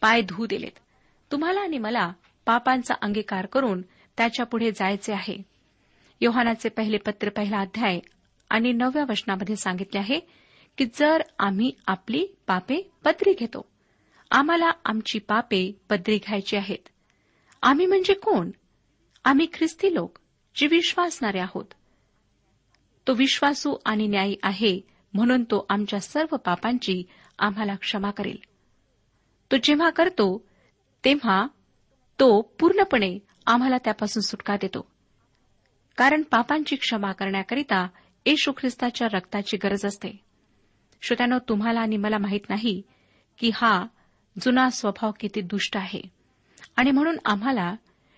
पाय 0.00 0.22
धू 0.22 0.46
दिलेत. 0.46 0.78
तुम्हाला 1.32 1.60
आणि 1.60 1.78
मला 1.78 2.12
पापांचा 2.46 2.94
अंगीकार 3.02 3.46
करून 3.46 3.82
त्याच्यापुढे 4.16 4.70
जायचे 4.70 5.12
आहे. 5.12 5.42
योहानाचे 6.20 6.68
पहिले 6.68 6.96
पत्र 6.96 7.28
पहिला 7.28 7.58
अध्याय 7.58 8.00
आणि 8.50 8.72
नवव्या 8.72 9.04
वचनामध्ये 9.08 9.56
सांगितले 9.56 9.98
आहे 9.98 10.20
की 10.78 10.86
जर 10.94 11.22
आम्ही 11.38 11.72
आपली 11.86 12.26
पापे 12.46 12.90
पत्री 13.04 13.32
घेतो 13.32 13.68
आम्हाला 14.30 14.70
आमची 14.84 15.18
पापे 15.18 15.80
पदरी 15.90 16.18
घ्यायची 16.18 16.56
आहेत. 16.56 16.88
आम्ही 17.62 17.86
म्हणजे 17.86 18.14
कोण? 18.14 18.50
आम्ही 19.24 19.46
ख्रिस्ती 19.52 19.94
लोक 19.94 20.18
जे 20.56 20.66
विश्वासणारे 20.66 21.38
आहोत. 21.38 21.64
तो 23.06 23.14
विश्वासू 23.14 23.76
आणि 23.84 24.06
न्यायी 24.06 24.36
आहे 24.42 24.80
म्हणून 25.14 25.44
तो 25.44 25.66
आमच्या 25.68 26.00
सर्व 26.00 26.36
पापांची 26.36 27.02
आम्हाला 27.38 27.74
क्षमा 27.74 28.10
करेल. 28.10 28.36
तो 29.52 29.56
जेव्हा 29.62 29.90
करतो 29.90 30.48
तेव्हा 31.04 31.46
तो 32.20 32.40
पूर्णपणे 32.40 33.18
आम्हाला 33.46 33.78
त्यापासून 33.78 34.22
सुटका 34.22 34.56
देतो. 34.56 34.90
कारण 35.96 36.22
पापांची 36.22 36.76
क्षमा 36.76 37.12
करण्याकरिता 37.12 37.88
येशू 38.26 38.52
ख्रिस्ताच्या 38.52 39.08
रक्ताची 39.12 39.56
गरज 39.56 39.86
असते. 39.86 40.20
श्रोत्यानो 41.02 41.38
तुम्हाला 41.38 41.80
आणि 41.80 41.96
मला 41.96 42.18
माहीत 42.18 42.40
नाही 42.48 42.82
की 43.38 43.50
हा 43.54 43.86
जुना 44.40 44.70
स्वभाव 44.70 45.10
किती 45.20 45.40
दुष्ट 45.40 45.76
आहे. 45.76 46.00
आणि 46.76 46.90
म्हणून 46.90 47.16
आम्हाला 47.24 47.74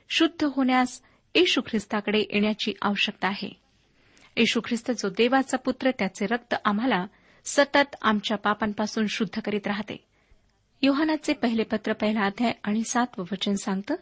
शुद्ध 0.09 0.45
होण्यास 0.45 1.03
येशू 1.35 1.61
ख्रिस्ताकडे 1.61 2.19
येण्याची 2.19 2.73
आवश्यकता 2.83 3.29
आहे. 3.29 3.61
येशू 4.37 4.61
ख्रिस्त 4.65 4.91
जो 4.91 5.09
देवाचा 5.09 5.57
पुत्र 5.57 5.91
त्याचे 5.91 6.27
रक्त 6.27 6.55
आम्हाला 6.65 7.07
सतत 7.45 7.97
आमच्या 8.03 8.37
पापांपासून 8.37 9.07
शुद्ध 9.07 9.41
करीत 9.41 9.67
राहते. 9.67 10.05
योहानाचे 10.83 11.33
पहिले 11.33 11.63
पत्र 11.63 11.93
पहिला 11.93 12.21
अध्याय 12.21 12.53
आणि 12.65 12.85
सातवं 12.85 13.25
वचन 13.33 13.55
सांगतं 13.55 13.95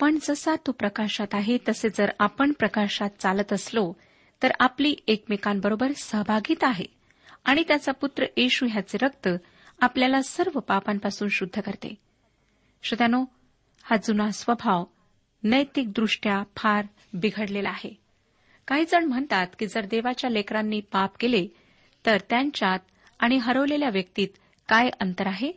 पण 0.00 0.18
जसा 0.22 0.56
तो 0.56 0.72
प्रकाशात 0.72 1.26
आहे 1.32 1.58
तसे 1.68 1.88
जर 1.88 2.10
आपण 2.18 2.52
प्रकाशात 2.52 3.10
चालत 3.20 3.52
असलो 3.52 3.92
तर 4.42 4.50
आपली 4.60 4.94
एकमेकांबरोबर 5.06 5.92
सहभागीत 6.02 6.64
आहे. 6.64 6.84
आणि 7.44 7.64
त्याचा 7.68 7.92
पुत्र 7.92 8.24
येशू 8.36 8.66
ह्याचे 8.70 8.98
रक्त 9.02 9.28
आपल्याला 9.82 10.22
सर्व 10.22 10.60
पापांपासून 10.60 11.28
शुद्ध 11.28 11.60
करते. 11.60 11.94
श्रोत्यानो 12.82 13.24
हा 13.82 13.96
जुना 13.96 14.30
स्वभाव 14.30 14.84
नैतिकदृष्ट्या 15.42 16.42
फार 16.56 16.84
बिघडलेला 17.14 17.68
आहे. 17.68 18.00
काही 18.68 18.84
जण 18.84 19.04
म्हणतात 19.04 19.46
की 19.58 19.66
जर 19.66 19.84
देवाच्या 19.84 20.30
लेकरांनी 20.30 20.80
पाप 20.80 21.16
केले 21.20 21.46
तर 22.06 22.16
त्यांच्यात 22.30 22.78
आणि 23.20 23.36
हरवलेल्या 23.36 23.88
व्यक्तीत 23.88 24.28
काय 24.68 24.90
अंतर 25.00 25.26
आहे? 25.26 25.52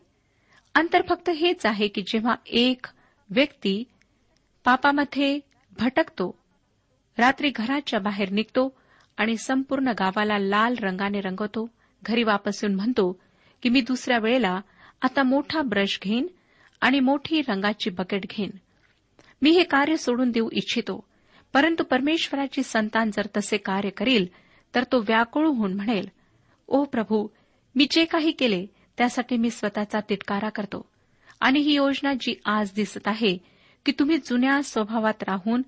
अंतर 0.76 1.02
फक्त 1.10 1.30
हेच 1.30 1.66
आहे 1.66 1.88
की 1.88 2.02
जेव्हा 2.02 2.36
एक 2.46 2.86
व्यक्ती 3.30 3.84
पापामध्ये 4.64 5.40
भटकतो 5.80 6.40
रात्री 7.18 7.50
घराच्या 7.50 8.00
बाहेर 8.00 8.30
निघतो 8.30 8.78
आणि 9.18 9.38
संपूर्ण 9.38 9.88
गावाला 9.88 10.38
लाल 10.38 10.76
रंगाने 10.80 11.22
रंगवतो 11.22 11.70
घरी 12.04 12.24
वापस 12.24 12.64
येऊन 12.64 12.76
म्हणतो 12.76 13.20
की 13.66 13.70
मी 13.70 13.82
दुसऱ्या 13.82 14.18
वेळेला 14.20 14.62
आता 15.02 15.24
मोठा 15.24 15.62
ब्रश 15.62 16.00
घेईन 16.04 16.28
आणि 16.82 17.00
मोठी 17.00 17.42
रंगाची 17.42 17.90
बकेट 17.90 18.22
घेईन. 18.22 18.50
मी 19.42 19.52
हे 19.52 19.64
कार्य 19.64 19.98
सोडून 19.98 20.32
देऊ 20.32 20.50
इच्छितो 20.52 21.04
परंतु 21.54 21.84
परमेश्वराची 21.84 22.64
संतान 22.64 23.12
जर 23.12 23.28
तसे 23.38 23.58
कार्य 23.58 23.90
करील 23.90 24.26
तर 24.76 24.84
तो 24.84 25.00
व्याकुळ 25.00 25.48
होऊन 25.48 25.74
म्हणेल 25.74 26.10
ओ 26.68 26.84
प्रभू 26.84 27.28
मी 27.76 27.88
जे 27.92 28.06
काही 28.06 28.32
केले 28.32 28.66
त्यासाठी 28.98 29.38
मी 29.38 29.50
स्वतःचा 29.50 30.00
तिटकारा 30.10 30.50
करतो. 30.50 30.90
आणि 31.40 31.60
ही 31.60 31.74
योजना 31.74 32.14
जी 32.14 32.40
आज 32.46 32.72
दिसत 32.76 33.08
आहे 33.08 33.38
की 33.86 33.92
तुम्ही 33.92 34.18
जुन्या 34.18 34.62
स्वभावात 34.64 35.24
राहून 35.24 35.62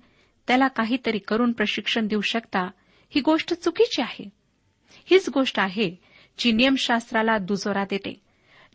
त्याला 0.46 0.68
काहीतरी 0.68 1.18
करून 1.18 1.52
प्रशिक्षण 1.52 2.06
देऊ 2.06 2.20
शकता 2.20 2.70
ही 3.10 3.20
गोष्ट 3.20 3.54
चुकीची 3.54 4.02
आहे. 4.02 4.28
हीच 5.04 5.28
गोष्ट 5.28 5.60
आहे 5.60 6.07
जी 6.38 6.52
नियमशास्त्राला 6.52 7.38
दुजोरा 7.38 7.84
देते. 7.84 8.20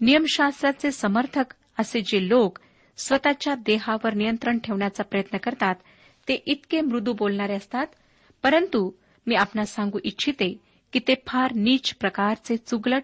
नियमशास्त्राचे 0.02 0.91
समर्थक 0.91 1.54
असे 1.80 2.02
जे 2.02 2.30
लोक 2.30 2.60
स्वतःच्या 2.97 3.56
देहावर 3.56 4.13
नियंत्रण 4.13 4.60
ठेवण्याचा 4.60 5.04
प्रयत्न 5.04 5.38
करतात 5.38 5.76
ते 6.28 6.34
इतके 6.45 6.82
मृदू 6.82 7.13
बोलणारे 7.13 7.54
असतात. 7.54 7.88
परंतु 8.43 8.91
मी 9.28 9.36
आपणास 9.36 9.76
सांगू 9.76 9.99
इच्छिते 10.04 10.62
की 10.93 10.99
ते 10.99 11.15
फार 11.28 11.52
नीच 11.54 11.93
प्रकारचे 11.93 12.58
चुगलट 12.58 13.04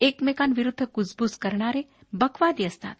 एकमेकांविरुद्ध 0.00 0.84
कुजबूज 0.84 1.36
करणारे 1.36 1.82
बकवादी 2.12 2.64
असतात. 2.64 2.94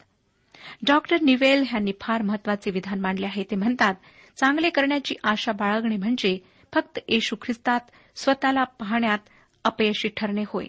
डॉक्टर 0.87 1.21
निवेल 1.21 1.61
यांनी 1.61 1.93
फार 2.01 2.23
महत्त्वाचे 2.23 2.71
विधान 2.71 3.01
मांडले 3.01 3.27
आहे. 3.27 3.45
ते 3.51 3.57
म्हणतात 3.57 3.95
चांगले 4.37 4.71
करण्याची 4.71 5.15
आशा 5.25 5.53
बाळगणे 5.53 5.97
म्हणजे 5.97 6.39
फक्त 6.75 6.99
येशू 7.09 7.37
ख्रिस्तात 7.43 7.81
स्वतःला 8.17 8.65
पाहण्यात 8.65 9.19
अपयशी 9.65 10.09
ठरणे 10.09 10.45
होय. 10.47 10.67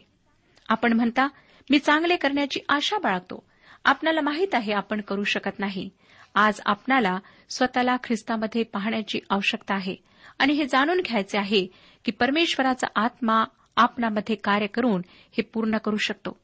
आपण 0.67 0.93
म्हणता 0.93 1.27
मी 1.69 1.79
चांगले 1.79 2.15
करण्याची 2.15 2.59
आशा 2.69 2.97
बाळगतो. 2.97 3.45
आपणाला 3.85 4.21
माहीत 4.21 4.55
आहे 4.55 4.73
आपण 4.73 5.01
करू 5.01 5.23
शकत 5.23 5.59
नाही. 5.59 5.89
आज 6.35 6.59
आपणाला 6.65 7.19
स्वतःला 7.49 7.97
ख्रिस्तामध्ये 8.03 8.63
पाहण्याची 8.63 9.19
आवश्यकता 9.29 9.75
आहे. 9.75 9.95
आणि 10.39 10.53
हे 10.53 10.65
जाणून 10.65 11.01
घ्यायचे 11.01 11.37
आहे 11.37 11.67
की 12.05 12.11
परमेश्वराचा 12.11 12.87
आत्मा 12.95 13.43
आपणामध्ये 13.75 14.35
कार्य 14.35 14.67
करून 14.67 15.01
हे 15.09 15.41
पूर्ण 15.41 15.77
करू 15.77 15.97
शकतो. 15.97 16.39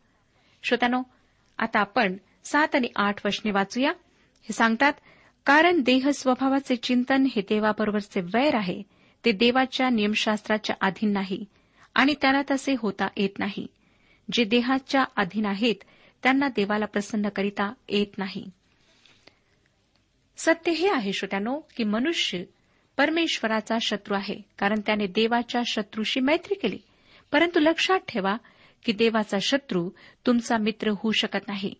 श्रोत्यानो 0.64 1.02
आता 1.58 1.80
आपण 1.80 2.18
सात 2.44 2.76
आणि 2.76 2.88
आठ 2.96 3.26
वचने 3.26 3.52
वाचूया. 3.52 3.90
हे 4.42 4.54
सांगतात 4.54 4.94
कारण 5.46 5.82
देह 5.82 6.10
स्वभावाचे 6.10 6.76
चिंतन 6.76 7.26
हे 7.36 7.42
देवाबरोबरचे 7.42 8.22
वैर 8.22 8.56
आहे. 8.56 8.84
ते 9.26 9.32
देवाच्या 9.32 9.90
नियमशास्त्राच्या 9.90 10.76
अधीन 10.82 11.12
नाही. 11.12 11.46
आणि 11.96 12.16
त्यांना 12.22 12.42
तसे 12.52 12.76
होता 12.80 13.08
येत 13.18 13.40
नाही. 13.40 13.68
जे 14.32 14.44
देहाच्या 14.44 15.04
अधीन 15.16 15.46
आहेत 15.46 15.76
त्यांना 16.24 16.48
देवाला 16.48 16.86
प्रसन्न 16.86 17.30
करिता 17.30 17.74
येत 17.90 18.18
नाही. 18.18 18.50
सत्य 20.38 20.72
हे 20.72 20.90
आहे 20.90 21.14
श्रोत्यानो 21.14 21.60
की 21.78 21.84
मनुष्य 21.84 22.44
परमेश्वराचा 22.98 23.76
शत्रू 23.82 24.16
आहे 24.16 24.42
कारण 24.58 24.80
त्याने 24.80 25.08
देवाच्या 25.08 25.62
शत्रूशी 25.66 26.20
मैत्री 26.20 26.56
केली. 26.56 26.80
परंतु 27.32 27.60
लक्षात 27.60 28.00
ठेवा 28.00 28.38
की 28.86 28.92
देवाचा 28.92 29.38
शत्रू 29.42 29.90
तुमचा 30.26 30.58
मित्र 30.58 30.90
होऊ 30.90 31.12
शकत 31.12 31.48
नाही. 31.48 31.74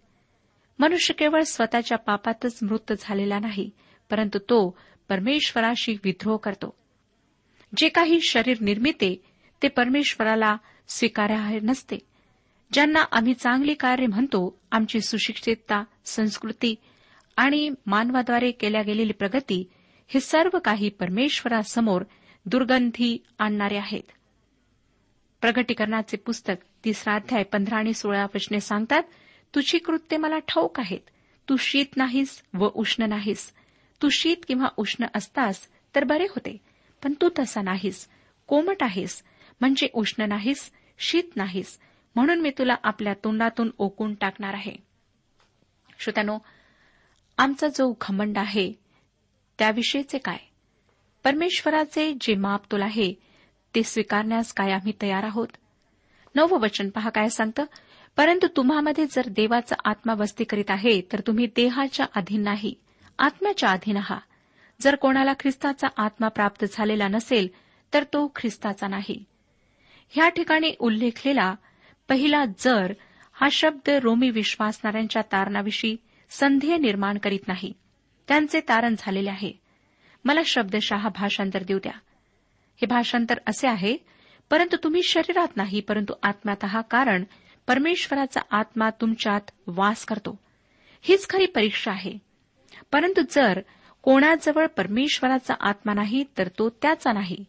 मनुष्य 0.80 1.14
केवळ 1.14 1.42
स्वतःच्या 1.42 1.98
पापातच 1.98 2.60
मृत 2.62 2.94
झालेला 3.00 3.40
नाही 3.40 3.70
परंतु 4.10 4.40
तो 4.40 4.78
परमेश्वराशी 5.10 5.98
विद्रोह 6.04 6.38
करतो. 6.38 6.76
जे 7.78 7.90
काही 7.90 8.20
शरीर 8.22 8.58
निर्मिते 8.62 9.22
ते 9.64 9.68
परमेश्वराला 9.68 10.58
स्वीकार्य 10.88 11.60
नसते. 11.64 12.13
ज्यांना 12.74 13.04
आम्ही 13.12 13.34
चांगली 13.34 13.74
कार्य 13.74 14.06
म्हणतो 14.06 14.60
आमची 14.72 15.02
सुशिक्षितता 15.02 15.84
संस्कृती 16.06 16.76
आणि 17.38 17.70
मानवाद्वारे 17.86 18.52
केल्या 18.52 18.82
गेलेली 18.82 19.14
प्रगती 19.14 19.72
हे 20.08 20.20
सर्व 20.20 20.60
काही 20.60 20.90
परमेश्वरासमोर 20.90 22.04
दुर्गंधी 22.46 23.24
आणणारे 23.40 23.78
आहेत. 23.78 24.02
प्रगटीकरणाचे 25.42 26.18
पुस्तक 26.18 26.54
तिसरा 26.86 27.16
अध्याय 27.16 27.44
पंधरा 27.44 27.78
आणि 27.78 27.94
सोळा 27.94 28.26
वचने 28.36 28.60
सांगतात 28.60 29.04
तुझी 29.56 29.78
कृत्ये 29.78 30.18
मला 30.18 30.40
ठाऊक 30.40 30.80
आहेत. 30.80 31.00
तू 31.50 31.56
शीत 31.58 31.86
नाहीस 31.96 32.44
व 32.54 32.68
उष्ण 32.74 33.04
नाहीस. 33.04 33.54
तू 34.02 34.10
शीत 34.10 34.38
किंवा 34.48 34.68
उष्ण 34.78 35.06
असतास 35.16 35.68
तर 35.96 36.04
बरे 36.04 36.24
होते 36.24 36.58
पण 37.04 37.14
तू 37.22 37.30
तसा 37.40 37.62
नाहीस. 37.62 38.10
कोमट 38.48 38.84
आहेस. 38.84 39.24
म्हणजे 39.62 39.88
उष्ण 39.94 40.24
नाहीस 40.24 40.72
शीत 41.00 41.36
नाहीस. 41.36 41.80
म्हणून 42.16 42.42
मी 42.42 42.50
तुला 42.50 42.76
आपल्या 42.84 43.14
तोंडातून 43.24 43.72
ओकून 43.78 44.14
टाकणार 44.14 44.54
आहे. 44.54 44.76
श्रोत्यानो 46.00 46.38
आमचा 47.38 47.68
जो 47.68 47.94
घमंड 48.02 48.38
आहे 48.38 48.74
त्याविषयीचे 49.60 50.18
काय? 50.18 50.38
परमेश्वराचे 51.24 52.14
जे 52.22 52.36
माप 52.36 52.72
तुला 52.72 52.86
आहे 52.86 53.14
ते 53.76 53.84
स्वीकारण्यास 53.84 54.54
काय 54.54 54.72
आम्ही 54.72 54.94
तयार 55.02 55.24
आहोत? 55.24 55.48
नवं 56.36 56.60
वचन 56.60 56.90
पहा 56.90 57.10
काय 57.10 57.30
सांगतं 57.30 57.66
परंतु 58.18 58.48
तुम्हामध्ये 58.58 59.06
जर 59.06 59.28
देवाचा 59.28 59.76
आत्मा 59.86 60.14
वस्ती 60.14 60.44
करीत 60.44 60.72
आहे 60.72 61.02
तर 61.02 61.20
तुम्ही 61.28 61.46
देहाच्या 61.46 62.06
अधीन 62.16 62.42
नाही 62.42 62.74
आत्म्याच्या 63.20 63.70
अधीन 63.70 63.98
आहात 63.98 64.22
जर 64.82 64.96
कोणाला 64.96 65.34
ख्रिस्ताचा 65.34 65.88
आत्मा 65.98 66.28
प्राप्त 66.28 66.66
झालेला 66.74 67.08
नसेल 67.08 67.48
तर 67.94 68.04
तो 68.04 68.32
ख्रिस्ताचा 68.36 68.88
नाही. 68.88 69.24
ह्या 70.10 70.30
ठिकाणी 70.30 70.74
उल्लेखलेला 70.80 71.56
पहिला 72.10 72.46
जर 72.60 72.94
हा 73.34 73.48
शब्द 73.52 73.90
रोमी 73.90 74.30
विश्वासणाऱ्यांच्या 74.30 75.22
तारणाविषयी 75.22 75.98
संधी 76.30 76.78
निर्माण 76.78 77.18
करीत 77.18 77.48
नाही 77.48 77.74
त्यांचे 78.28 78.60
तारण 78.60 78.96
झालेले 79.00 79.30
आहे. 79.30 79.52
मला 80.26 80.42
शब्दशहा 80.46 81.10
भाषांतर 81.10 81.64
देऊ 81.64 81.78
द्या. 81.78 81.94
हे 82.76 82.86
भाषांतर 82.86 83.40
असे 83.48 83.68
आहे 83.68 83.98
परंतु 84.50 84.78
तुम्ही 84.84 85.04
शरीरात 85.04 85.58
नाही 85.58 85.80
परंतु 85.80 86.14
आत्म्यात 86.24 86.64
आहात 86.64 86.84
कारण 86.92 87.24
परमेश्वराचा 87.68 88.42
आत्मा 88.52 88.90
तुमच्यात 88.90 89.42
वास 89.68 90.06
करतो. 90.06 90.40
हीच 91.02 91.30
खरी 91.30 91.46
परीक्षा 91.46 91.92
आहे. 91.92 92.18
परंतु 92.92 93.22
जर 93.32 93.60
कोणाजवळ 94.02 94.68
परमेश्वराचा 94.68 95.54
आत्मा 95.60 95.94
नाही 95.94 96.24
तर 96.38 96.48
तो 96.48 96.70
त्याचा 96.70 97.14
नाही. 97.14 97.46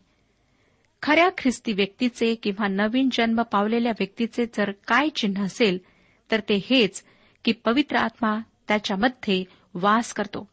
खऱ्या 1.05 1.29
ख्रिस्ती 1.39 1.73
व्यक्तीचे 1.73 2.35
किंवा 2.35 2.67
नवीन 2.69 3.09
जन्म 3.13 3.43
पावलेल्या 3.43 3.93
व्यक्तीचे 3.93 4.47
जर 4.47 4.71
काय 4.87 5.09
चिन्ह 5.09 5.45
असेल 5.45 5.79
तर 6.31 6.41
ते 6.41 6.55
हेच 6.71 7.03
की 7.45 7.53
पवित्र 7.53 7.97
आत्मा 7.97 8.39
त्याच्यामध्ये 8.69 9.45
वास 9.75 10.13
करतो. 10.13 10.49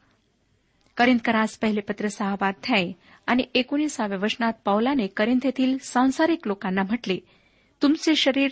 करिंदकरास 0.97 1.57
पहिले 1.57 1.81
पत्र 1.81 2.07
सहावाध्याय 2.07 2.91
आणि 3.27 3.43
एकोणीसाव्या 3.53 4.17
वचनात 4.17 4.53
पावलाने 4.65 5.07
करिंथेतील 5.07 5.77
सांसारिक 5.77 6.47
लोकांना 6.47 6.83
म्हटले 6.83 7.17
तुमचे 7.81 8.15
शरीर 8.15 8.51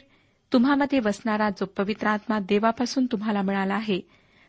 तुम्हामध्ये 0.54 1.00
वसणारा 1.00 1.50
जो 1.50 1.66
पवित्र 1.66 2.08
आत्मा 2.08 2.40
देवापासून 2.40 3.06
तुम्हाला 3.06 3.42
मिळाला 3.42 3.76
आहे 3.76 4.00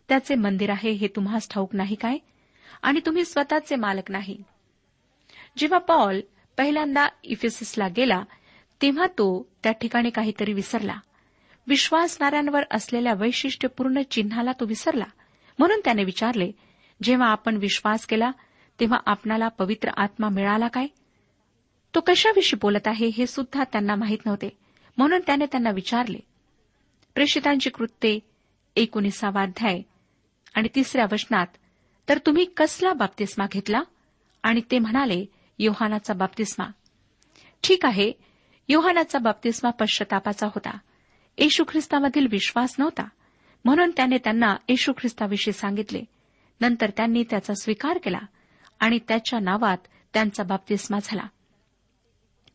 त्याचे 0.09 0.35
मंदिर 0.35 0.71
आहे 0.71 0.91
हे 0.91 1.07
तुम्हास 1.07 1.49
ठाऊक 1.49 1.75
नाही 1.75 1.95
काय? 1.95 2.19
आणि 2.83 3.01
तुम्ही 3.07 3.25
स्वतःचे 3.25 3.77
मालक 3.77 4.11
नाही. 4.11 4.43
जेव्हा 5.59 5.79
पॉल 5.79 6.21
पहिल्यांदा 6.59 7.09
इफेसिसला 7.25 7.89
गेला 7.89 8.23
तेव्हा 8.83 9.07
तो 9.07 9.49
त्या 9.63 9.73
ठिकाणी 9.73 10.11
काहीतरी 10.11 10.53
विसरला. 10.53 10.97
विश्वासणाऱ्यांवर 11.67 12.63
असलेल्या 12.71 13.15
वैशिष्ट्यपूर्ण 13.15 14.03
चिन्हाला 14.11 14.53
तो 14.61 14.65
विसरला. 14.65 15.05
म्हणून 15.59 15.81
त्याने 15.85 16.05
विचारले 16.05 16.53
जेव्हा 17.03 17.29
आपण 17.29 17.57
विश्वास 17.57 18.07
केला 18.07 18.31
तेव्हा 18.81 18.99
आपणाला 19.07 19.49
पवित्र 19.49 19.91
आत्मा 19.97 20.29
मिळाला 20.29 20.69
काय? 20.69 20.87
तो 21.95 22.01
कशाविषयी 22.01 22.59
बोलत 22.63 22.87
आहे 22.87 23.07
हे 23.07 23.27
सुद्धा 23.27 23.65
त्यांना 23.65 23.95
माहीत 23.95 24.19
नव्हते. 24.27 24.59
म्हणून 24.99 25.21
त्याने 25.27 25.47
त्यांना 25.47 25.71
विचारले 25.71 26.19
प्रेषितांची 27.15 27.71
कृत्ये 27.71 28.19
एकोणीसावा 28.77 29.43
अध्याय 29.43 29.83
आणि 30.55 30.69
तिसऱ्या 30.75 31.07
वचनात 31.13 31.47
तर 32.09 32.19
तुम्ही 32.19 32.45
कसला 32.45 32.93
बाप्तिस्मा 32.93 33.47
घेतला? 33.53 33.83
आणि 34.43 34.61
ते 34.71 34.79
म्हणाले 34.79 35.27
योहानाचा 35.61 36.15
बाप्तिस्मा. 36.15 36.67
ठीक 37.63 37.87
आहे 37.87 38.13
योहानाचा 38.69 39.19
बाप्तिस्मा 39.19 39.71
पश्चतापाचा 39.71 40.47
होता. 40.47 40.79
येशू 41.39 41.65
ख्रिस्तामधील 41.69 42.27
विश्वास 42.31 42.75
नव्हता. 42.79 43.09
म्हणून 43.65 43.91
त्याने 43.91 44.19
त्यांना 44.19 44.57
येशू 44.69 44.93
ख्रिस्ताविषयी 44.93 45.53
सांगितले. 45.53 46.03
नंतर 46.61 46.91
त्यांनी 46.97 47.25
त्याचा 47.31 47.55
स्वीकार 47.55 47.99
केला 47.99 48.19
आणि 48.81 48.99
त्याच्या 49.09 49.39
नावात 49.39 49.79
त्यांचा 50.15 50.43
बाप्तिस्मा 50.43 50.99
झाला. 51.03 51.23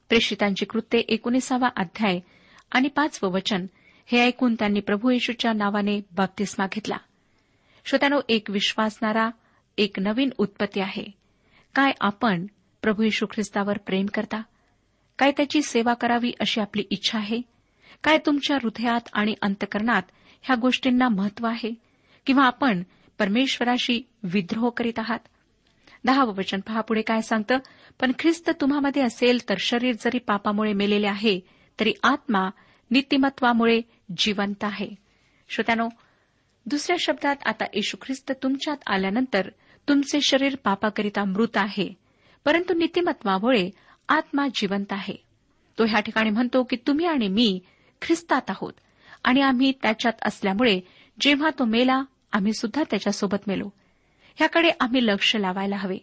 प्रेषितांची 0.09 0.65
कृत्ये 0.65 0.99
एकोणीसावा 0.99 1.67
अध्याय 1.77 2.19
आणि 2.71 2.87
पाचवं 2.87 3.31
वचन 3.31 3.65
हे 4.05 4.25
ऐकून 4.25 4.55
त्यांनी 4.55 4.79
प्रभू 4.79 5.09
येशूच्या 5.09 5.53
नावाने 5.53 6.01
बाप्तिस्मा 6.11 6.65
घेतला. 6.71 6.97
श्रोत्यानो 7.85 8.19
एक 8.29 8.49
विश्वासणारा 8.49 9.29
एक 9.77 9.99
नवीन 9.99 10.29
उत्पत्ती 10.37 10.79
आहे. 10.79 11.03
काय 11.75 11.91
आपण 12.01 12.45
प्रभू 12.85 13.03
येशू 13.03 13.25
ख्रिस्तावर 13.25 13.77
प्रेम 13.77 14.05
करता? 14.05 14.41
काय 15.19 15.31
त्याची 15.31 15.61
सेवा 15.61 15.93
करावी 15.93 16.31
अशी 16.39 16.61
आपली 16.61 16.83
इच्छा 16.89 17.17
आहे? 17.17 17.41
काय 18.03 18.17
तुमच्या 18.17 18.57
हृदयात 18.63 19.01
आणि 19.13 19.33
अंतकरणात 19.41 20.01
ह्या 20.41 20.55
गोष्टींना 20.55 21.09
महत्त्व 21.09 21.47
आहे? 21.47 21.73
किंवा 22.25 22.45
आपण 22.45 22.83
परमेश्वराशी 23.19 24.01
विद्रोह 24.23 24.69
करीत 24.77 24.99
आहात? 24.99 25.19
दहावं 26.05 26.33
वचन 26.35 26.59
पहा 26.59 26.81
पुढे 26.81 27.01
काय 27.01 27.21
सांगतं? 27.21 27.57
पण 27.99 28.11
ख्रिस्त 28.19 28.49
तुम्हामध्ये 28.61 29.03
असेल 29.03 29.49
तर 29.49 29.55
शरीर 29.59 29.95
जरी 29.99 30.17
पापामुळे 30.17 30.73
मेलेले 30.73 31.07
आहे 31.07 31.39
तरी 31.79 31.93
आत्मा 32.03 32.49
नीतिमत्वामुळे 32.91 33.81
जिवंत 34.17 34.63
आहे. 34.63 34.89
श्रोत्यानो 35.49 35.89
दुसऱ्या 36.65 36.97
शब्दात 36.99 37.35
आता 37.45 37.65
येशू 37.73 37.97
ख्रिस्त 38.01 38.31
तुमच्यात 38.43 38.77
आल्यानंतर 38.87 39.49
तुमचे 39.89 40.19
शरीर 40.21 40.55
पापाकरिता 40.55 41.23
मृत 41.23 41.57
आहे. 41.57 42.04
परंतु 42.45 42.73
नीतिमत्वामुळे 42.73 43.69
आत्मा 44.09 44.47
जिवंत 44.55 44.93
आहे. 44.93 45.15
तो 45.79 45.85
ह्या 45.85 45.99
ठिकाणी 45.99 46.29
म्हणतो 46.29 46.63
की 46.63 46.75
तुम्ही 46.75 47.05
आणि 47.05 47.27
मी 47.27 47.59
ख्रिस्तात 48.01 48.41
आहोत 48.49 48.73
आणि 49.23 49.41
आम्ही 49.41 49.73
त्याच्यात 49.81 50.13
असल्यामुळे 50.21 50.81
जेव्हा 51.21 51.49
तो 51.59 51.65
मेला 51.65 52.01
आम्ही 52.31 52.53
सुद्धा 52.53 52.83
त्याच्यासोबत 52.89 53.37
मेलो. 53.47 53.69
ह्याकडे 54.35 54.71
आम्ही 54.79 55.05
लक्ष 55.05 55.35
लावायला 55.35 55.75
हवे 55.75 55.97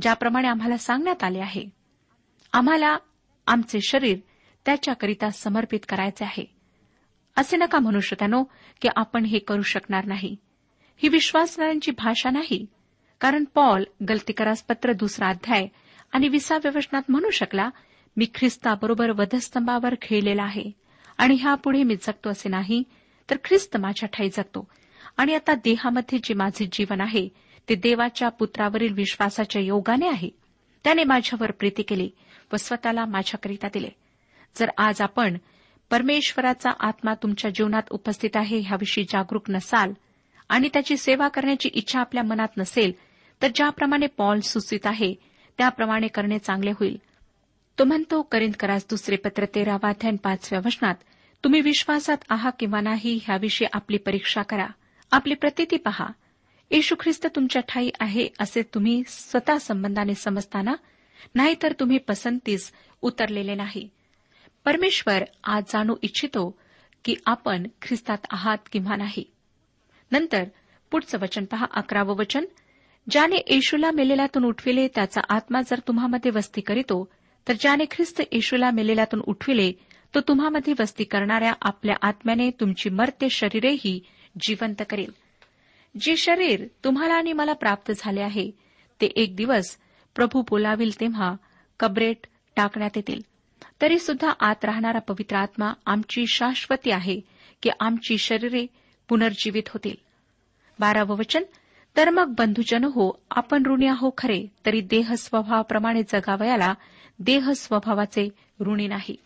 ज्याप्रमाणे 0.00 0.48
आम्हाला 0.48 0.76
सांगण्यात 0.76 1.24
आले 1.24 1.38
आहे. 1.38 1.64
आम्हाला 2.52 2.96
आमचे 3.46 3.80
शरीर 3.80 4.18
त्याच्याकरिता 4.64 5.30
समर्पित 5.30 5.80
करायचे 5.88 6.24
आहे. 6.24 6.44
असे 7.36 7.56
नका 7.56 7.78
म्हणू 7.78 8.00
शकतानो 8.00 8.44
की 8.82 8.88
आपण 8.96 9.24
हे 9.24 9.38
करू 9.38 9.62
शकणार 9.62 10.04
नाही. 10.04 10.36
ही 10.96 11.08
विश्वासणाऱ्यांची 11.08 11.90
भाषा 11.90 12.30
नाही 12.30 12.66
कारण 13.20 13.44
पॉल 13.44 13.84
गलतीकरास 14.08 14.62
पत्र 14.62 14.92
दुसरा 14.92 15.28
अध्याय 15.28 15.66
आणि 16.12 16.28
विसाव्या 16.28 16.72
वचनात 16.74 17.02
म्हणू 17.08 17.30
शकला 17.30 17.68
मी 18.16 18.26
ख्रिस्ताबरोबर 18.34 19.10
वधस्तंभावर 19.10 19.94
खेळलेला 20.02 20.42
आहे 20.42 20.70
आणि 21.18 21.34
ह्यापुढे 21.34 21.82
मी 21.82 21.96
जगतो 21.96 22.30
असे 22.30 22.48
नाही 22.48 22.82
तर 23.30 23.36
ख्रिस्त 23.44 23.76
माझ्या 23.76 24.08
ठाई 24.08 24.28
जगतो. 24.28 24.68
आणि 25.16 25.34
आता 25.34 25.54
देहामध्ये 25.54 26.18
जे 26.24 26.34
माझे 26.34 26.66
जीवन 26.72 27.00
आहे 27.00 27.28
ते 27.68 27.74
देवाच्या 27.74 28.28
पुत्रावरील 28.28 28.92
विश्वासाच्या 28.92 29.62
योगाने 29.62 30.08
आहे. 30.08 30.28
त्याने 30.84 31.04
माझ्यावर 31.04 31.50
प्रीती 31.50 31.82
केली 31.82 32.10
व 32.52 32.56
स्वतःला 32.56 33.04
माझ्याकरिता 33.04 33.68
दिले. 33.74 33.88
जर 34.56 34.70
आज 34.78 35.00
आपण 35.00 35.36
परमेश्वराचा 35.90 36.70
आत्मा 36.80 37.14
तुमच्या 37.14 37.50
जीवनात 37.50 37.90
उपस्थित 37.90 38.30
आहे 38.34 38.58
ह्याविषयी 38.58 39.04
जागरूक 39.04 39.50
नसाल 39.50 39.92
आणि 40.48 40.68
त्याची 40.72 40.96
सेवा 40.96 41.28
करण्याची 41.28 41.68
इच्छा 41.72 42.00
आपल्या 42.00 42.22
मनात 42.22 42.56
नसेल 42.58 42.92
तर 43.42 43.48
ज्याप्रमाणे 43.54 44.06
पॉल 44.06 44.40
सुचित 44.40 44.80
आहे 44.84 45.14
त्याप्रमाणे 45.58 46.08
करणे 46.08 46.38
चांगले 46.38 46.70
होईल. 46.70 46.96
तो 47.78 47.84
म्हणतो 47.84 48.22
करिंद 48.22 48.54
करास 48.54 48.86
दुसरे 48.90 49.16
पत्र 49.16 49.44
तेरावा 49.44 49.92
ध्यान 49.92 50.16
पाचव्या 50.16 50.60
वचनात 50.64 50.94
तुम्ही 51.44 51.60
विश्वासात 51.60 52.16
आहात 52.28 52.52
किंवा 52.58 52.80
नाही 52.80 53.20
ह्याविषयी 53.24 53.68
आपली 53.72 53.96
परीक्षा 53.96 54.42
करा. 54.42 54.66
आपली 55.10 55.34
प्रतिती 55.34 55.76
पहा. 55.76 56.06
येशू 56.70 56.94
ख्रिस्त 57.00 57.26
तुमच्या 57.26 57.62
ठाई 57.62 57.90
आहे 58.00 58.28
असे 58.40 58.62
तुम्ही 58.62 59.02
स्वतः 59.06 59.58
संबंधाने 59.58 60.14
समजताना 60.14 60.74
नाहीतर 61.34 61.72
तुम्ही 61.80 61.98
पसंतीस 61.98 62.72
उतरलेले 63.02 63.54
नाही. 63.54 63.88
परमेश्वर 64.64 65.24
आज 65.44 65.62
जाणू 65.68 65.94
इच्छितो 66.02 66.58
की 67.04 67.14
आपण 67.26 67.66
ख्रिस्तात 67.82 68.18
आहात 68.30 68.58
किंवा 68.72 68.96
नाही. 68.96 69.24
नंतर 70.12 70.44
पुढचं 70.90 71.18
वचन 71.18 71.44
पहा 71.44 71.66
अकरावं 71.74 72.16
वचन. 72.16 72.44
ज्याने 73.10 73.36
येशूला 73.36 73.90
मेलेल्यातून 73.90 74.44
उठविले 74.44 74.88
त्याचा 74.88 75.20
आत्मा 75.28 75.60
जर 75.62 75.78
तुम्हामध्ये 75.78 76.30
वस्ती 76.34 76.60
करीतो 76.60 77.08
तर 77.48 77.52
ज्याने 77.60 77.84
ख्रिस्त 77.90 78.22
येशूला 78.32 78.70
मेलेल्यातून 78.70 79.20
उठविले 79.20 79.72
तो 80.14 80.20
तुम्हामध्ये 80.20 80.74
वस्ती 80.80 81.04
करणाऱ्या 81.04 81.52
आपल्या 81.62 81.96
आत्म्याने 82.02 82.50
तुमची 82.50 82.90
मर्त्य 82.90 83.28
शरीरेही 83.28 84.00
जिवंत 84.40 84.82
करेल. 84.90 85.12
जे 86.00 86.16
शरीर 86.16 86.66
तुम्हाला 86.84 87.14
आणि 87.14 87.32
मला 87.32 87.52
प्राप्त 87.52 87.92
झाले 87.96 88.20
आहे 88.20 88.50
ते 89.00 89.06
एक 89.06 89.36
दिवस 89.36 89.76
प्रभू 90.16 90.42
बोलाविल 90.42 91.00
तेव्हा 91.00 91.34
कबरेट 91.80 92.26
टाकण्यात 92.56 92.90
येतील. 92.96 93.20
तरी 93.82 93.98
सुद्धा 93.98 94.32
आत 94.40 94.64
राहणारा 94.64 94.98
पवित्र 94.98 95.36
आत्मा 95.36 95.72
आमची 95.86 96.24
शाश्वती 96.28 96.90
आहे 96.90 97.20
की 97.62 97.70
आमची 97.80 98.18
शरीरे 98.18 98.66
पुनर्जीवित 99.08 99.68
होतील. 99.68 99.94
बारावं 100.78 101.16
वचन 101.16 101.42
तर 101.98 102.10
मग 102.10 102.34
बंधुजन 102.38 102.84
हो 102.84 103.22
आपण 103.30 103.62
ऋणी 103.66 103.86
आहो 103.86 104.10
खरे 104.18 104.46
तरी 104.66 104.80
देह 104.80 105.14
स्वभावाप्रमाणे 105.14 106.02
जगावयाला 106.02 106.74
देह 107.18 107.50
स्वभावाचे 107.50 108.28
ऋणी 108.60 108.86
नाही. 108.86 109.16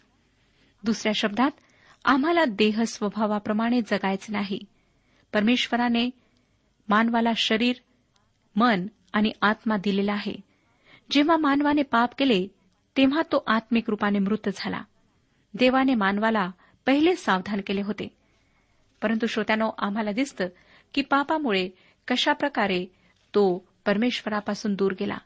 दुसऱ्या 0.85 1.13
शब्दात 1.13 1.51
आम्हाला 2.05 2.45
देह 2.45 2.83
स्वभावाप्रमाणे 2.83 3.81
जगायचे 3.81 4.33
नाही. 4.33 4.61
परमेश्वराने 5.33 6.11
मानवाला 6.89 7.33
शरीर 7.37 7.77
मन 8.57 8.87
आणि 9.13 9.33
आत्मा 9.43 9.77
दिलेला 9.77 10.13
आहे. 10.13 10.35
जेव्हा 11.11 11.37
मानवाने 11.37 11.83
पाप 11.83 12.11
केले 12.19 12.47
तेव्हा 12.97 13.23
तो 13.23 13.45
आत्मिक 13.47 13.91
रूपाने 13.91 14.19
मृत 14.19 14.49
झाला. 14.55 14.83
देवाने 15.55 15.95
मानवाला 15.95 16.51
पहिले 16.87 17.17
सावधान 17.17 17.61
केले 17.67 17.83
होते. 17.83 18.17
परंतु 19.03 19.27
श्रोत्यानो 19.27 19.71
आम्हाला 19.79 20.13
दिसतं 20.13 20.49
की 20.95 21.03
पापामुळे 21.03 21.71
कशाप्रकारे 22.09 22.87
तो 23.35 23.69
परमेश्वरापासून 23.87 24.75
दूर 24.75 24.93
गेला? 24.93 25.19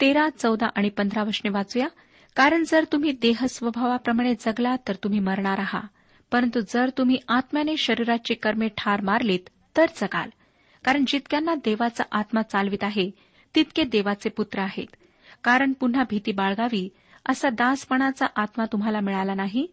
तेरा 0.00 0.28
चौदा 0.28 0.66
आणि 0.74 0.88
पंधरा 0.88 1.22
वशने 1.22 1.50
वाचूया. 1.50 1.88
कारण 2.36 2.64
जर 2.64 2.84
तुम्ही 2.92 3.12
देह 3.12 3.44
स्वभावाप्रमाणे 3.48 4.34
जगला 4.34 4.76
तर 4.88 4.94
तुम्ही 4.94 5.20
मरणार 5.20 5.58
आहात. 5.58 5.88
परंतु 6.32 6.60
जर 6.60 6.90
तुम्ही 6.98 7.16
आत्म्याने 7.28 7.76
शरीराची 7.76 8.34
कर्मे 8.34 8.68
ठार 8.68 9.00
मारलीत 9.00 9.48
तर 9.76 9.84
जगाल. 9.96 10.28
कारण 10.84 11.04
जितक्यांना 11.06 11.54
देवाचा 11.54 12.04
आत्मा 12.12 12.42
चालवित 12.42 12.84
आहे 12.84 13.10
तितके 13.54 13.82
देवाचे 13.82 14.28
पुत्र 14.28 14.58
आहेत. 14.58 14.96
कारण 15.44 15.72
पुन्हा 15.72 16.02
भीती 16.10 16.32
बाळगावी 16.32 16.88
असा 17.28 17.48
दासपणाचा 17.48 18.26
आत्मा 18.36 18.64
तुम्हाला 18.64 19.00
मिळाला 19.00 19.34
नाही 19.34 19.66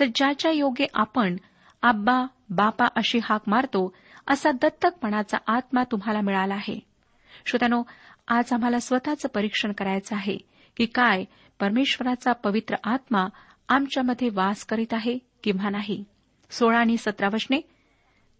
तर 0.00 0.04
ज्याच्या 0.14 0.50
योगे 0.50 0.86
आपण 0.94 1.36
आब्बा 1.82 2.26
बापा 2.50 2.86
अशी 2.96 3.18
हाक 3.22 3.40
मारतो 3.46 3.94
असा 4.30 4.50
दत्तकपणाचा 4.50 5.38
आत्मा 5.46 5.84
तुम्हाला 5.90 6.20
मिळाला 6.20 6.54
आहे. 6.54 6.80
श्रोत्यानो 7.46 7.82
आज 8.28 8.52
आम्हाला 8.52 8.78
स्वतःचं 8.80 9.28
परीक्षण 9.28 9.72
करायचं 9.72 10.16
आहे 10.16 10.38
की 10.76 10.86
काय 10.86 11.24
परमेश्वराचा 11.60 12.32
पवित्र 12.32 12.76
आत्मा 12.84 13.26
आमच्यामध्ये 13.68 14.28
वास 14.32 14.64
करीत 14.64 14.94
आहे 14.94 15.18
किंवा 15.44 15.70
नाही. 15.70 16.04
सोळा 16.50 16.78
आणि 16.78 16.96
सतरा 16.96 17.28
वचने 17.32 17.60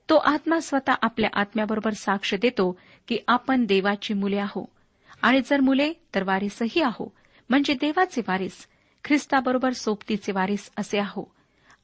तो 0.08 0.16
आत्मा 0.16 0.60
स्वतः 0.60 0.94
आपल्या 1.02 1.30
आत्म्याबरोबर 1.32 1.90
साक्ष 1.90 2.34
देतो 2.34 2.78
की 3.08 3.18
आपण 3.28 3.64
देवाची 3.64 4.14
मुले 4.14 4.38
आहो. 4.38 4.68
आणि 5.22 5.40
जर 5.40 5.60
मुले 5.60 5.92
तर 6.14 6.22
वारीसही 6.22 6.82
आहो. 6.82 7.12
म्हणजे 7.50 7.74
देवाचे 7.74 8.20
वारीस 8.28 8.66
ख्रिस्ताबरोबर 9.04 9.70
सोबतीचे 9.70 10.32
वारीस 10.32 10.70
असे 10.76 10.98
आहो. 10.98 11.34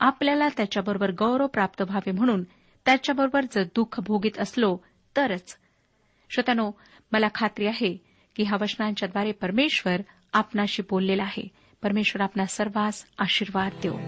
आपल्याला 0.01 0.49
त्याच्याबरोबर 0.49 1.11
गौरव 1.11 1.47
प्राप्त 1.47 1.83
व्हावे 1.83 2.11
म्हणून 2.11 2.45
त्याच्याबरोबर 2.87 3.45
जर 3.55 3.63
दुःख 3.63 4.01
भोगीत 4.01 4.39
असलो 4.39 4.79
तरच. 5.17 5.57
श्रोत्यानो 6.31 6.71
मला 7.13 7.27
खात्री 7.35 7.67
आहे 7.67 7.97
की 8.37 8.43
ह्या 8.43 8.59
वचनांच्याद्वारे 8.61 9.33
परमेश्वर 9.33 9.97
आपणाशी 10.33 10.83
बोललेला 10.91 11.23
आहे. 11.23 11.49
परमेश्वर 11.83 12.23
आपणा 12.23 12.47
सर्वांस 12.47 13.05
आशीर्वाद 13.19 13.73
देऊ 13.83 13.99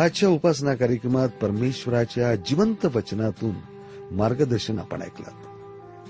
आजच्या 0.00 0.28
उपासना 0.28 0.74
कार्यक्रमात 0.74 1.28
परमेश्वराच्या 1.28 2.34
जिवंत 2.34 2.86
वचनातून 2.86 3.54
मार्गदर्शन 4.10 4.78
आपण 4.78 5.02
ऐकलं. 5.02 5.54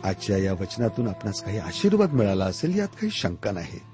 आजच्या 0.04 0.38
या 0.38 0.52
वचनातून 0.52 1.08
आपणास 1.08 1.44
काही 1.44 1.58
आशीर्वाद 1.58 2.12
मिळाला 2.12 2.44
असेल 2.44 2.78
यात 2.78 2.88
काही 2.88 3.10
शंका 3.10 3.50
नाही. 3.52 3.93